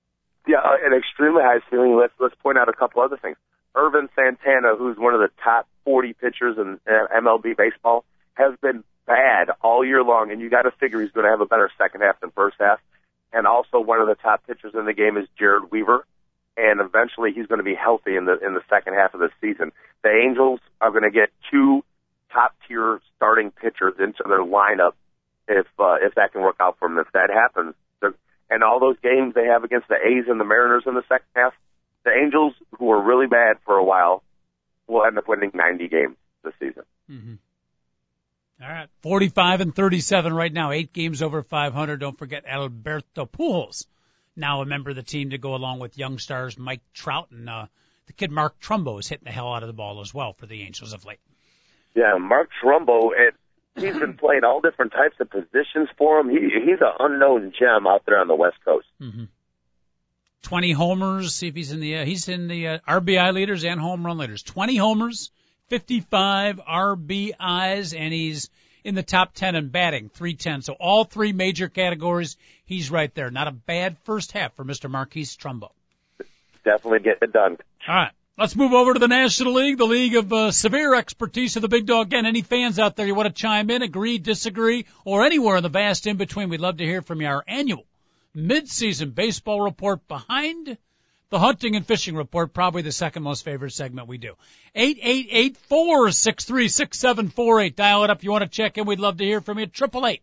[0.48, 1.96] Yeah, uh, an extremely high ceiling.
[1.96, 3.38] Let's let's point out a couple other things.
[3.76, 8.04] Ervin Santana, who's one of the top 40 pitchers in MLB baseball,
[8.34, 11.42] has been bad all year long, and you got to figure he's going to have
[11.42, 12.80] a better second half than first half.
[13.32, 16.06] And also, one of the top pitchers in the game is Jered Weaver,
[16.56, 19.30] and eventually he's going to be healthy in the in the second half of the
[19.42, 19.72] season.
[20.04, 21.84] The Angels are going to get two
[22.32, 24.94] top tier starting pitchers into their lineup
[25.48, 27.00] if uh, if that can work out for them.
[27.00, 27.74] If that happens,
[28.54, 31.26] and all those games they have against the A's and the Mariners in the second
[31.36, 31.54] half,
[32.06, 34.22] the Angels, who were really bad for a while,
[34.88, 36.84] will end up winning 90 games this season.
[37.10, 37.34] Mm-hmm.
[38.62, 42.00] All right, 45 and 37 right now, eight games over 500.
[42.00, 43.86] Don't forget Alberto Pujols,
[44.36, 47.50] now a member of the team to go along with young stars Mike Trout and
[47.50, 47.66] uh,
[48.08, 50.46] the kid Mark Trumbo is hitting the hell out of the ball as well for
[50.46, 51.20] the Angels of late.
[51.96, 53.36] Yeah, Mark Trumbo, it,
[53.76, 56.30] he's been playing all different types of positions for him.
[56.30, 58.88] He, he's an unknown gem out there on the West Coast.
[59.02, 59.26] Mm-hmm.
[60.44, 61.34] 20 homers.
[61.34, 64.18] See if he's in the uh, he's in the uh, RBI leaders and home run
[64.18, 64.44] leaders.
[64.44, 65.32] 20 homers,
[65.70, 68.50] 55 RBIs, and he's
[68.84, 70.62] in the top 10 in batting, 310.
[70.62, 73.32] So all three major categories, he's right there.
[73.32, 74.90] Not a bad first half for Mr.
[74.90, 75.72] Marquise Trumbo.
[76.66, 77.58] Definitely getting it done.
[77.88, 78.12] All right.
[78.36, 81.68] Let's move over to the National League, the league of uh, severe expertise of the
[81.68, 82.08] big dog.
[82.08, 85.64] Again, any fans out there you want to chime in, agree, disagree, or anywhere in
[85.64, 87.28] the vast in between, we'd love to hear from you.
[87.28, 87.86] Our annual
[88.34, 90.80] mid-season baseball report behind
[91.34, 94.36] the hunting and fishing report, probably the second most favorite segment we do.
[94.76, 97.76] Eight eight eight four six three six seven four eight.
[97.76, 98.24] Dial it up.
[98.24, 98.86] You want to check in?
[98.86, 99.66] We'd love to hear from you.
[99.66, 100.22] Triple eight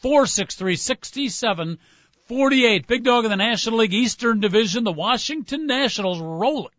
[0.00, 1.78] four six three sixty seven
[2.24, 2.86] forty eight.
[2.86, 4.84] Big dog in the National League Eastern Division.
[4.84, 6.72] The Washington Nationals rolling.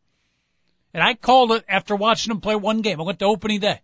[0.92, 3.00] And I called it after watching them play one game.
[3.00, 3.82] I went to opening day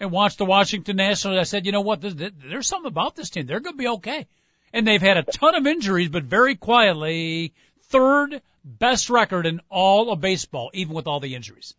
[0.00, 1.38] and watched the Washington Nationals.
[1.38, 2.00] I said, you know what?
[2.00, 3.46] There's something about this team.
[3.46, 4.26] They're going to be okay.
[4.72, 10.12] And they've had a ton of injuries, but very quietly, third best record in all
[10.12, 11.74] of baseball, even with all the injuries.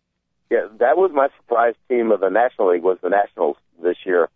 [0.50, 4.28] Yeah, that was my surprise team of the National League was the Nationals this year.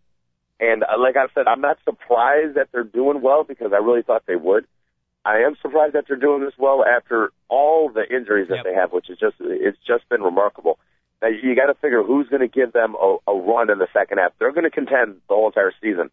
[0.59, 4.03] And uh, like I said, I'm not surprised that they're doing well because I really
[4.03, 4.67] thought they would.
[5.27, 8.65] I am surprised that they're doing this well after all the injuries that Yep.
[8.65, 10.79] they have, which is just it's just been remarkable.
[11.21, 13.89] Now you got to figure who's going to give them a, a run in the
[13.93, 14.33] second half.
[14.39, 16.11] They're going to contend the whole entire season.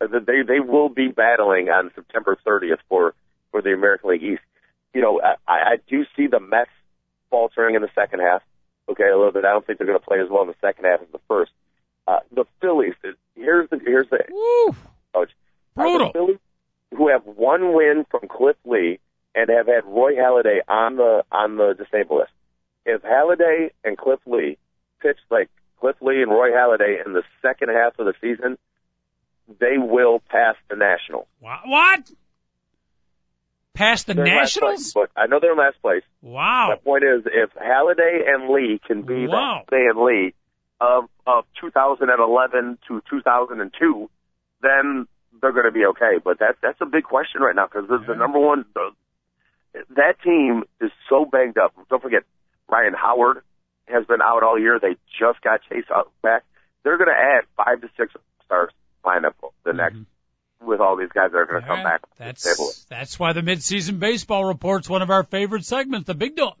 [0.00, 3.14] They they will be battling on September 30th for
[3.52, 4.42] for the American League East.
[4.96, 6.70] You know, I, I do see the Mets
[7.30, 8.42] faltering in the second half.
[8.88, 9.44] Okay, a little bit.
[9.44, 11.20] I don't think they're going to play as well in the second half as the
[11.28, 11.50] first.
[12.08, 12.94] Uh, the Phillies.
[13.34, 14.74] Here's the here's the Woo!
[15.12, 15.30] coach.
[15.74, 16.12] The Brutal.
[16.12, 16.38] Phillies
[16.96, 18.98] who have one win from Cliff Lee
[19.34, 22.32] and have had Roy Halladay on the on the disabled list.
[22.86, 24.56] If Halladay and Cliff Lee
[25.02, 28.56] pitch like Cliff Lee and Roy Halladay in the second half of the season,
[29.60, 31.26] they will pass the Nationals.
[31.40, 32.10] Wha- What?
[33.76, 34.94] Past the They're Nationals?
[35.16, 36.02] I know they're in last place.
[36.22, 36.68] Wow.
[36.70, 39.64] My point is, if Halladay and Lee can be Wow.
[39.68, 40.34] the Halladay and Lee
[40.80, 44.10] of of 2011 to 2002,
[44.62, 45.06] then
[45.40, 46.18] they're going to be okay.
[46.22, 48.90] But that's that's a big question right now because the, the number one, the,
[49.96, 51.74] that team is so banged up.
[51.88, 52.22] Don't forget,
[52.68, 53.42] Ryan Howard
[53.86, 54.78] has been out all year.
[54.80, 56.44] They just got Chase out back.
[56.82, 58.12] They're going to add five to six
[58.44, 58.70] stars
[59.04, 60.15] lineup the next mm-hmm.
[60.60, 62.00] With all these guys that are going to come back.
[62.00, 62.66] from the table.
[62.66, 66.06] That's that's why the midseason baseball report's one of our favorite segments.
[66.06, 66.56] The Big Dog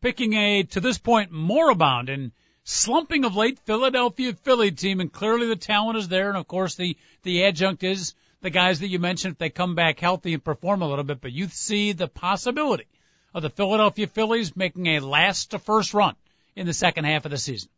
[0.00, 2.32] picking a to this point moribund and
[2.64, 6.74] slumping of late Philadelphia Philly team, and clearly the talent is there, and of course
[6.74, 10.44] the the adjunct is the guys that you mentioned if they come back healthy and
[10.44, 11.20] perform a little bit.
[11.20, 12.86] But you see the possibility
[13.34, 16.14] of the Philadelphia Phillies making a last to first run
[16.54, 17.68] in the second half of the season.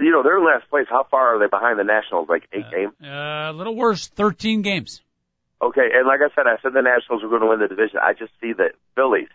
[0.00, 0.86] You know, they're in last place.
[0.88, 2.28] How far are they behind the Nationals?
[2.28, 2.92] Like eight games.
[3.02, 5.02] Uh, a little worse, 13 games.
[5.62, 7.98] Okay, and like I said, I said the Nationals were going to win the division.
[8.02, 9.28] I just see the Phillies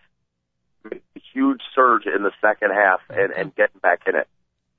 [0.90, 4.26] make a huge surge in the second half and, and getting back in it,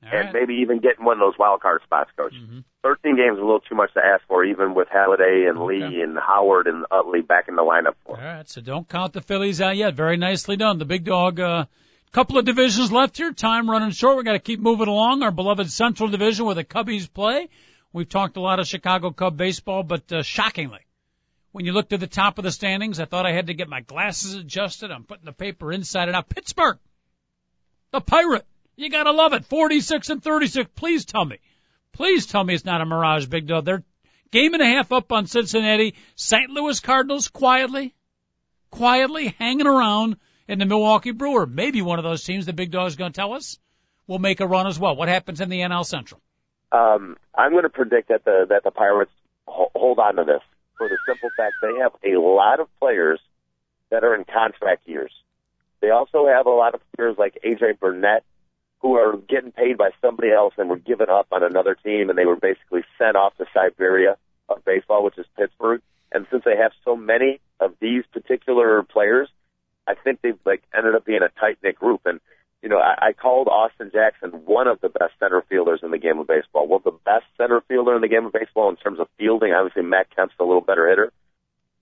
[0.03, 0.33] All and right.
[0.33, 2.33] maybe even getting one of those wild card spots, Coach.
[2.33, 2.63] Mhm.
[2.83, 6.01] Thirteen games is a little too much to ask for, even with Halladay and Lee
[6.01, 8.17] and Howard and Utley back in the lineup for.
[8.17, 9.93] All right, so don't count the Phillies out yet.
[9.95, 10.77] Very nicely done.
[10.79, 11.65] The big dog, uh,
[12.12, 13.32] couple of divisions left here.
[13.32, 14.18] Time running short.
[14.18, 15.24] We got to keep moving along.
[15.24, 17.49] Our beloved Central Division where the Cubbies play.
[17.93, 20.82] We've talked a lot of Chicago Cub baseball, but uh, shockingly,
[21.51, 23.70] when you look to the top of the standings, I thought I had to get
[23.70, 24.91] my glasses adjusted.
[24.91, 26.30] I'm putting the paper inside and out.
[26.30, 26.78] Pittsburgh,
[27.91, 28.45] the Pirate.
[28.76, 29.45] You gotta love it.
[29.45, 30.70] 46 and 36.
[30.76, 31.39] Please tell me.
[31.93, 33.66] Please tell me it's not a mirage, big dog.
[33.66, 33.84] They're
[34.30, 35.95] game and a half up on Cincinnati.
[36.16, 36.51] St.
[36.51, 37.95] Louis Cardinals quietly,
[38.70, 40.18] quietly hanging around
[40.48, 41.45] in the Milwaukee Brewer.
[41.45, 43.60] Maybe one of those teams the big dog's going to tell us
[44.08, 44.95] will make a run as well.
[44.95, 46.22] What happens in the NL Central?
[46.72, 49.12] Um, I'm going to predict that the that the Pirates
[49.45, 50.41] hold on to this
[50.78, 53.20] for the simple fact they have a lot of players
[53.89, 55.12] that are in contract years.
[55.82, 58.24] They also have a lot of players like AJ Burnett
[58.80, 62.18] who are getting paid by somebody else and were given up on another team and
[62.18, 64.18] they were basically sent off to Siberia
[64.50, 65.82] of baseball, which is Pittsburgh.
[66.12, 69.30] And since they have so many of these particular players,
[69.88, 72.01] I think they've like ended up being a tight knit group.
[72.05, 72.19] And
[72.61, 75.97] you know, I, I called Austin Jackson one of the best center fielders in the
[75.97, 76.67] game of baseball.
[76.67, 79.53] Well, the best center fielder in the game of baseball in terms of fielding.
[79.53, 81.11] Obviously, Matt Kemp's a little better hitter,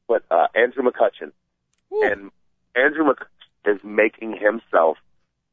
[0.07, 1.31] but uh, Andrew McCutchen
[1.91, 2.31] and
[2.75, 4.97] Andrew McCutchen is making himself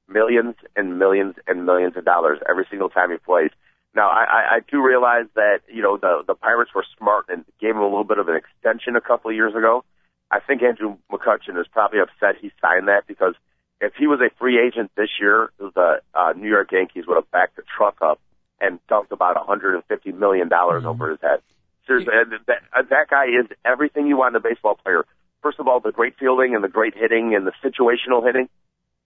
[0.09, 3.51] millions and millions and millions of dollars every single time he plays.
[3.95, 7.45] Now, I, I, I do realize that you know the the Pirates were smart and
[7.61, 9.85] gave him a little bit of an extension a couple of years ago.
[10.33, 13.35] I think Andrew McCutchen is probably upset he signed that because
[13.83, 17.31] if he was a free agent this year, the uh, New York Yankees would have
[17.31, 18.19] backed the truck up
[18.59, 21.41] and dumped about 150 million dollars over his head.
[21.87, 25.05] Seriously, uh, that, that guy is everything you want in a baseball player.
[25.43, 28.49] First of all, the great fielding and the great hitting and the situational hitting,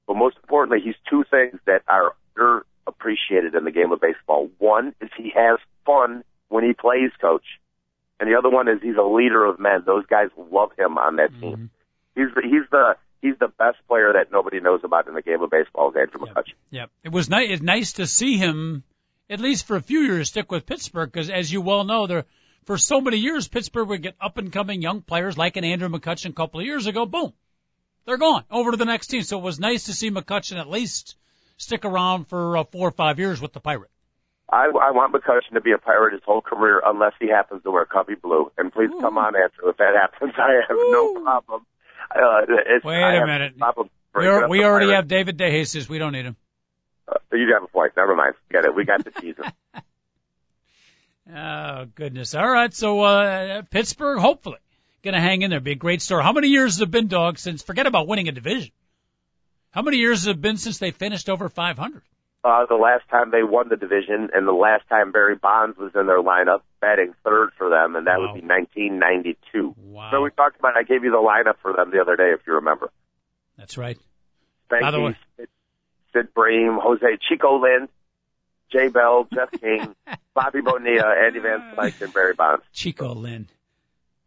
[0.07, 4.51] but most importantly, he's two things that are underappreciated in the game of baseball.
[4.59, 7.45] One is he has fun when he plays, coach,
[8.19, 9.83] and the other one is he's a leader of men.
[9.85, 11.71] Those guys love him on that team.
[12.15, 15.43] He's the, he's the he's the best player that nobody knows about in the game
[15.43, 15.91] of baseball.
[15.91, 16.55] Is Andrew McCutchen.
[16.71, 16.91] Yep.
[17.05, 17.51] It was nice.
[17.51, 18.85] It's nice to see him,
[19.29, 22.25] at least for a few years, stick with Pittsburgh because, as you well know, there
[22.65, 25.89] for so many years Pittsburgh would get up and coming young players like an Andrew
[25.89, 27.07] McCutchen a couple of years ago.
[27.07, 27.33] Boom,
[28.07, 29.23] they're gone over to the next team.
[29.23, 31.17] So it was nice to see McCutchen at least
[31.59, 33.91] stick around for uh, four or five years with the Pirate.
[34.49, 37.71] I, I want McCutchen to be a pirate his whole career, unless he happens to
[37.71, 38.53] wear cubby blue.
[38.57, 40.33] And please come on, answer if that happens.
[40.39, 41.67] I have no problem.
[42.11, 43.55] Uh, it's, Wait I a have minute.
[43.57, 44.97] No We, breaking are, up we already Pirates.
[44.97, 45.89] have David DeJesus.
[45.89, 46.37] We don't need him.
[47.09, 47.93] Uh, you have a point.
[47.97, 48.35] Never mind.
[48.51, 48.75] Get it.
[48.75, 49.45] We got the season.
[51.35, 52.37] Oh goodness!
[52.37, 54.59] All right, so uh, Pittsburgh hopefully
[55.03, 55.59] going to hang in there.
[55.59, 56.23] Be a great story.
[56.23, 57.39] How many years has it been, dog?
[57.39, 58.71] Since forget about winning a division.
[59.73, 62.03] How many years has it been since they finished over 500?
[62.47, 65.91] Uh, the last time they won the division and the last time Barry Bonds was
[65.97, 68.33] in their lineup, batting third for them, and that Wow.
[68.33, 69.75] would be 1992.
[69.77, 70.11] Wow.
[70.13, 70.77] So we talked about.
[70.77, 72.91] I gave you the lineup for them the other day, if you remember.
[73.59, 73.99] That's right.
[74.71, 75.49] Thank By the you, way- Sid,
[76.13, 77.89] Sid Bream, Jose Chico Lind,
[78.71, 79.97] Jay Bell, Jeff King,
[80.35, 82.63] Bobby Bonilla, Andy Van Slyke, and Barry Bonds.
[82.73, 83.47] Chico Lind.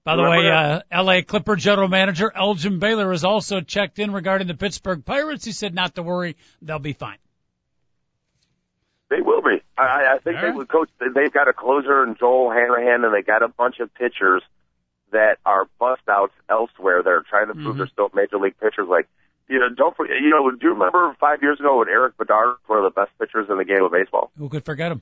[0.03, 4.11] By the Remember way, uh, LA Clipper general manager Elgin Baylor has also checked in
[4.11, 5.45] regarding the Pittsburgh Pirates.
[5.45, 7.17] He said not to worry, they'll be fine.
[9.57, 9.61] Be.
[9.77, 10.55] I, I think All they right.
[10.55, 10.89] would coach.
[10.99, 14.43] They've got a closer in Joel Hanrahan, and they got a bunch of pitchers
[15.11, 17.01] that are bust outs elsewhere.
[17.03, 17.77] They're trying to prove Mhm.
[17.79, 18.87] they're still major league pitchers.
[18.87, 19.07] Like,
[19.47, 20.17] you know, don't forget.
[20.21, 22.91] You know, do you remember five years ago when Erik Bedard was one of the
[23.01, 24.31] best pitchers in the game of baseball?
[24.37, 25.01] Who could forget him?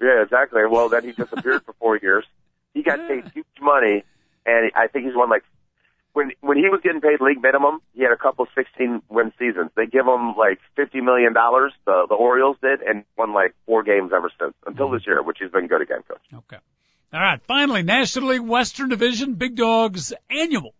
[0.00, 0.62] Yeah, exactly.
[0.66, 2.24] Well, then he disappeared for four years.
[2.74, 4.04] He got paid huge money,
[4.46, 5.44] and I think he's won like
[6.12, 9.70] when when he was getting paid league minimum, he had a couple 16 win seasons.
[9.76, 11.72] They give him like 50 million dollars.
[11.84, 15.38] The the Orioles did, and won like four games ever since until this year, which
[15.40, 16.22] he's been good again, coach.
[16.34, 16.58] Okay.
[17.12, 17.40] All right.
[17.42, 20.74] Finally, National League Western Division Big Dogs Annual.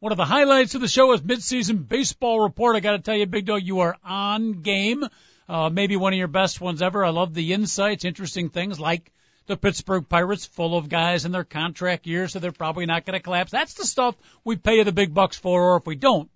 [0.00, 2.76] One of the highlights of the show is midseason baseball report.
[2.76, 5.04] I got to tell you, Big Dog, you are on game.
[5.48, 7.04] Uh, maybe one of your best ones ever.
[7.04, 9.12] I love the insights, interesting things like
[9.46, 13.18] the Pittsburgh Pirates, full of guys in their contract years, so they're probably not going
[13.18, 13.52] to collapse.
[13.52, 16.30] That's the stuff we pay you the big bucks for, or if we don't,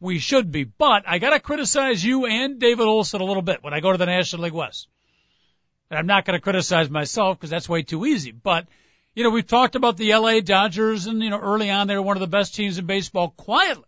[0.00, 0.64] we should be.
[0.64, 3.92] But I got to criticize you and David Olson a little bit when I go
[3.92, 4.88] to the National League West.
[5.90, 8.32] And I'm not going to criticize myself because that's way too easy.
[8.32, 8.66] But,
[9.14, 12.02] you know, we've talked about the LA Dodgers and, you know, early on they were
[12.02, 13.84] one of the best teams in baseball quietly,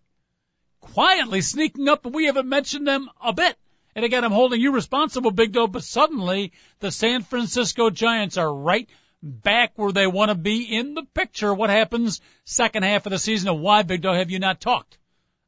[0.81, 3.57] quietly sneaking up, but we haven't mentioned them a bit.
[3.99, 8.55] And again, I'm holding you responsible, Big Dog, but suddenly the San Francisco Giants are
[8.55, 8.89] right
[9.21, 11.53] back where they want to be in the picture.
[11.53, 14.99] What happens second half of the season and why, Big Dog, have you not talked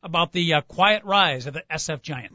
[0.03, 2.33] about the uh, quiet rise of the SF Giant?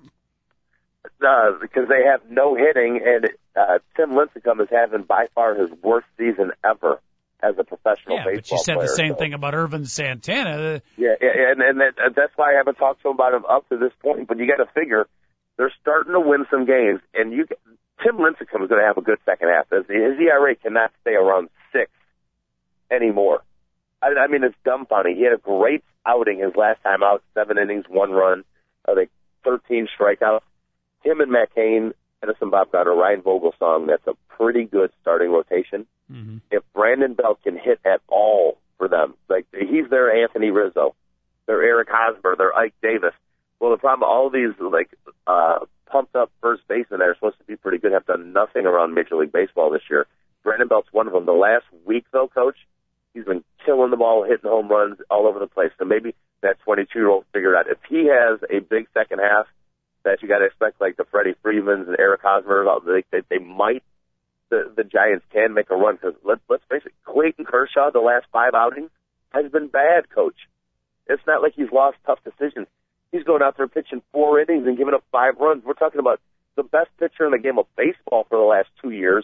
[1.21, 5.69] Uh, because they have no hitting, and uh, Tim Lincecum is having by far his
[5.83, 7.01] worst season ever
[7.43, 8.87] as a professional Yeah, baseball but you said player.
[8.87, 10.81] the same So- thing about Ervin Santana.
[10.95, 13.67] Yeah, yeah, and and that, that's why I haven't talked to him about him up
[13.67, 14.29] to this point.
[14.29, 15.07] But you got to figure
[15.57, 17.45] they're starting to win some games, and you
[18.03, 19.69] Tim Lincecum is going to have a good second half.
[19.69, 21.89] His, his ERA cannot stay around six
[22.91, 23.41] anymore.
[24.01, 25.15] I, I mean, it's dumbfounding.
[25.15, 28.43] He had a great outing his last time out, seven innings, one run,
[28.87, 29.09] I think
[29.43, 30.41] thirteen strikeouts.
[31.03, 33.87] Him and Matt Cain, Madison Bumgarner Ryan Vogelsong.
[33.87, 36.37] That's a pretty good starting rotation Mm-hmm.
[36.51, 40.93] if Brandon Belt can hit at all for them, like he's their Anthony Rizzo,
[41.47, 43.15] their Eric Hosmer, their Ike Davis.
[43.65, 44.93] Well, the problem, all these like
[45.25, 48.67] uh, pumped up first basemen that are supposed to be pretty good have done nothing
[48.67, 50.05] around Major League Baseball this year.
[50.43, 51.25] Brandon Belt's one of them.
[51.25, 52.57] The last week, though, coach,
[53.15, 55.71] he's been killing the ball, hitting home runs all over the place.
[55.79, 56.13] So maybe
[56.43, 59.47] that 22 year old figured out if he has a big second half,
[60.03, 63.43] that you got to expect like the Freddie Freemans and Eric Hosmer, they, they, they
[63.43, 63.81] might
[64.51, 67.97] the the Giants can make a run because let, let's face it, Clayton Kershaw the
[67.99, 68.91] last five outings
[69.31, 70.37] has been bad, coach.
[71.07, 72.67] It's not like he's lost tough decisions.
[73.15, 75.63] He's going out there pitching four innings and giving up five runs.
[75.65, 76.19] We're talking about
[76.55, 79.23] the best pitcher in the game of baseball for the last two years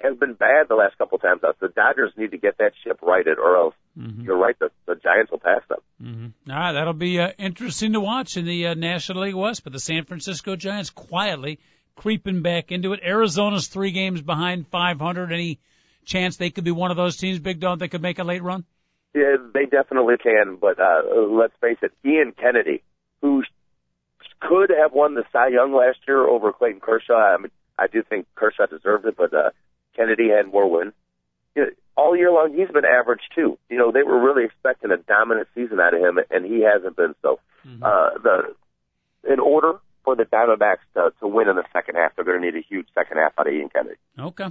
[0.00, 1.42] has been bad the last couple of times.
[1.60, 4.22] The Dodgers need to get that ship righted, or else Mm-hmm.
[4.22, 4.56] you're right.
[4.58, 5.78] The, the Giants will pass them.
[6.02, 6.50] Mm-hmm.
[6.52, 9.62] All right, that'll be uh, interesting to watch in the uh, National League West.
[9.64, 11.58] But the San Francisco Giants quietly
[11.96, 13.00] creeping back into it.
[13.04, 15.32] Arizona's three games behind 500.
[15.32, 15.58] Any
[16.06, 18.42] chance they could be one of those teams, Big Dog, that could make a late
[18.42, 18.64] run?
[19.14, 20.56] Yeah, they definitely can.
[20.58, 22.82] But uh, let's face it, Ian Kennedy,
[23.22, 23.42] who
[24.40, 27.14] could have won the Cy Young last year over Clayton Kershaw.
[27.14, 29.50] I mean, I do think Kershaw deserved it, but uh,
[29.96, 30.92] Kennedy had more wins.
[31.54, 33.58] You know, all year long, he's been average too.
[33.68, 36.96] You know, they were really expecting a dominant season out of him, and he hasn't
[36.96, 37.14] been.
[37.22, 37.40] So,
[37.82, 38.54] uh, the
[39.30, 42.46] in order for the Diamondbacks to, to win in the second half, they're going to
[42.46, 43.96] need a huge second half out of Ian Kennedy.
[44.18, 44.46] Okay.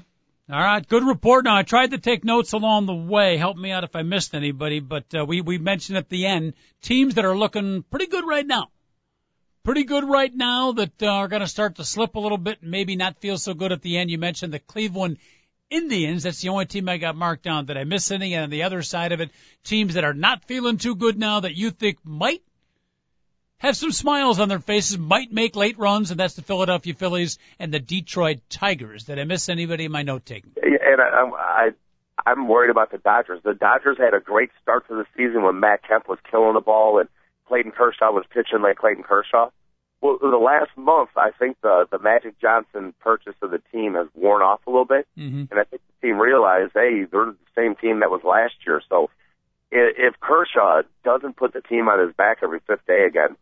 [0.51, 1.45] All right, good report.
[1.45, 3.37] Now I tried to take notes along the way.
[3.37, 6.55] Help me out if I missed anybody, but uh, we we mentioned at the end
[6.81, 8.71] teams that are looking pretty good right now.
[9.63, 12.63] Pretty good right now that uh, are going to start to slip a little bit
[12.63, 14.09] and maybe not feel so good at the end.
[14.09, 15.19] You mentioned the Cleveland
[15.69, 16.23] Indians.
[16.23, 17.67] That's the only team I got marked down.
[17.67, 18.33] Did I miss any?
[18.33, 19.29] And on the other side of it,
[19.63, 22.41] teams that are not feeling too good now that you think might
[23.59, 27.37] have some smiles on their faces, might make late runs, and that's the Philadelphia Phillies
[27.59, 29.03] and the Detroit Tigers.
[29.05, 30.51] Did I miss anybody in my note taking?
[30.57, 31.69] Yeah, and I, I'm I,
[32.25, 33.41] I'm worried about the Dodgers.
[33.43, 36.61] The Dodgers had a great start to the season when Matt Kemp was killing the
[36.61, 37.07] ball and
[37.47, 39.49] Clayton Kershaw was pitching like Clayton Kershaw.
[40.01, 44.07] Well, the last month, I think the the Magic Johnson purchase of the team has
[44.15, 45.45] worn off a little bit, Mm-hmm.
[45.51, 48.81] and I think the team realized, hey, they're the same team that was last year.
[48.87, 49.09] So
[49.71, 53.35] if Kershaw doesn't put the team on his back every fifth day again,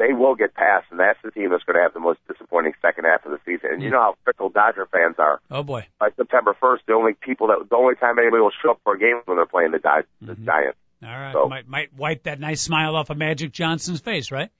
[0.00, 2.72] they will get past, and that's the team that's going to have the most disappointing
[2.80, 3.68] second half of the season.
[3.74, 3.92] And you Mm.
[3.92, 5.40] know how fickle Dodger fans are.
[5.50, 5.86] Oh boy.
[6.00, 8.94] By September 1st, the only people that the only time anybody will show up for
[8.94, 10.44] a game is when they're playing the, Di- the Mhm.
[10.46, 10.78] Giants.
[11.04, 11.32] All right.
[11.34, 14.50] So- Might might wipe that nice smile off of Magic Johnson's face, right?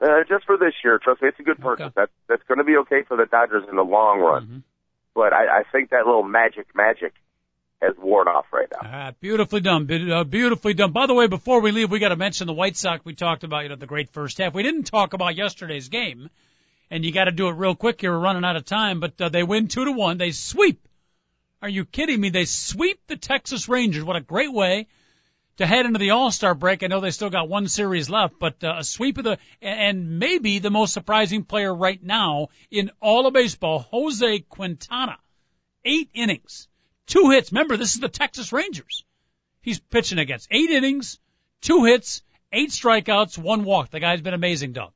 [0.00, 1.86] Uh, just for this year, trust me, it's a good purchase.
[1.86, 1.92] Okay.
[1.96, 4.46] That's that's going to be okay for the Dodgers in the long run.
[4.46, 4.62] Mhm.
[5.14, 7.12] But I, I think that little magic magic
[7.80, 8.90] has worn off right now.
[8.90, 10.92] Right, beautifully done, uh, beautifully done.
[10.92, 13.04] By the way, before we leave, we got to mention the White Sox.
[13.04, 14.54] We talked about, you know, the great first half.
[14.54, 16.30] We didn't talk about yesterday's game,
[16.90, 18.00] and you got to do it real quick.
[18.02, 20.18] We're running out of time, but uh, they win two to one.
[20.18, 20.86] They sweep.
[21.60, 22.30] Are you kidding me?
[22.30, 24.04] They sweep the Texas Rangers.
[24.04, 24.86] What a great way
[25.58, 26.82] to head into the All Star break.
[26.82, 30.18] I know they still got one series left, but uh, a sweep of the and
[30.18, 35.18] maybe the most surprising player right now in all of baseball, Jose Quintana,
[35.84, 36.67] eight innings,
[37.08, 37.52] two hits.
[37.52, 39.04] Remember, this is the Texas Rangers.
[39.60, 41.18] He's pitching against eight innings,
[41.60, 43.90] two hits, eight strikeouts, one walk.
[43.90, 44.92] The guy's been amazing, Doug.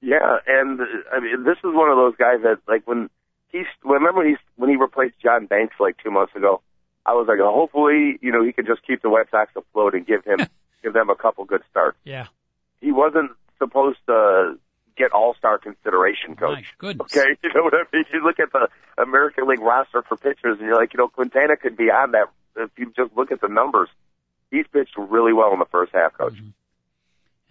[0.00, 0.80] Yeah, and
[1.12, 3.08] I mean, this is one of those guys that like when
[3.52, 6.62] he's remember when he's when he replaced John Danks like two months ago.
[7.04, 9.94] I was like, oh, hopefully, you know, he can just keep the White Sox afloat
[9.94, 10.38] and give him
[10.82, 11.98] give them a couple good starts.
[12.04, 12.26] Yeah,
[12.80, 14.58] He wasn't supposed to
[14.96, 16.58] get All Star consideration, coach.
[16.58, 17.16] my goodness.
[17.16, 18.04] Okay, you know what I mean?
[18.12, 18.68] You look at the
[19.02, 22.26] American League roster for pitchers, and you're like, you know, Quintana could be on that
[22.56, 23.88] if you just look at the numbers.
[24.50, 26.34] He's pitched really well in the first half, coach.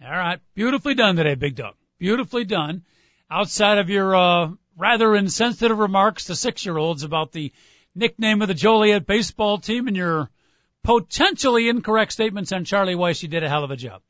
[0.04, 1.74] All right, beautifully done today, Big Doug.
[1.98, 2.82] Beautifully done.
[3.30, 7.52] Outside of your uh, rather insensitive remarks to six-year-olds about the
[7.94, 10.30] nickname of the Joliet baseball team and your
[10.82, 14.02] potentially incorrect statements on Charlie Weiss, you did a hell of a job.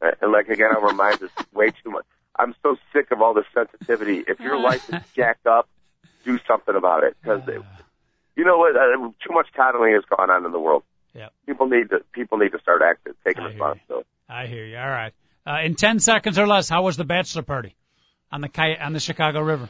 [0.00, 2.04] And like again, I'll remind us way too much.
[2.40, 4.24] I'm so sick of all this sensitivity.
[4.26, 5.68] If your life is jacked up,
[6.24, 7.42] do something about it because
[8.36, 8.76] you know what?
[8.76, 10.82] Uh, too much coddling has gone on in the world.
[11.14, 14.08] Yeah, People need to people need to start acting, taking I hear responsibility.
[14.28, 14.78] I hear you.
[14.78, 15.12] All right.
[15.46, 17.74] Uh, in 10 seconds or less, how was the bachelor party
[18.30, 19.68] on the on the Chicago River?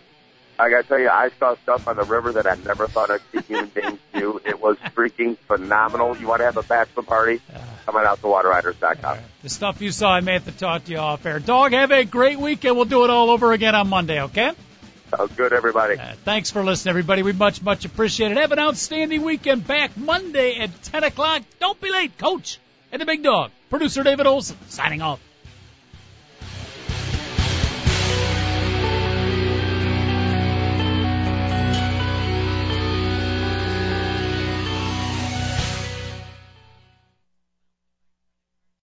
[0.60, 3.20] I gotta tell you, I saw stuff on the river that I never thought I'd
[3.32, 4.40] see human beings do.
[4.44, 6.16] It was freaking phenomenal.
[6.16, 7.40] You want to have a bachelor party?
[7.86, 9.18] Come on out to waterriders.com.
[9.42, 11.38] The stuff you saw, I may have to talk to you off air.
[11.38, 12.76] Dog, have a great weekend.
[12.76, 14.52] We'll do it all over again on Monday, okay?
[15.16, 15.98] Sounds good, everybody.
[15.98, 17.22] Uh, thanks for listening, everybody.
[17.22, 18.36] We much, much appreciate it.
[18.36, 19.66] Have an outstanding weekend.
[19.66, 21.42] Back Monday at 10 o'clock.
[21.58, 22.58] Don't be late, Coach.
[22.92, 25.20] And the big dog, producer David Olson, signing off.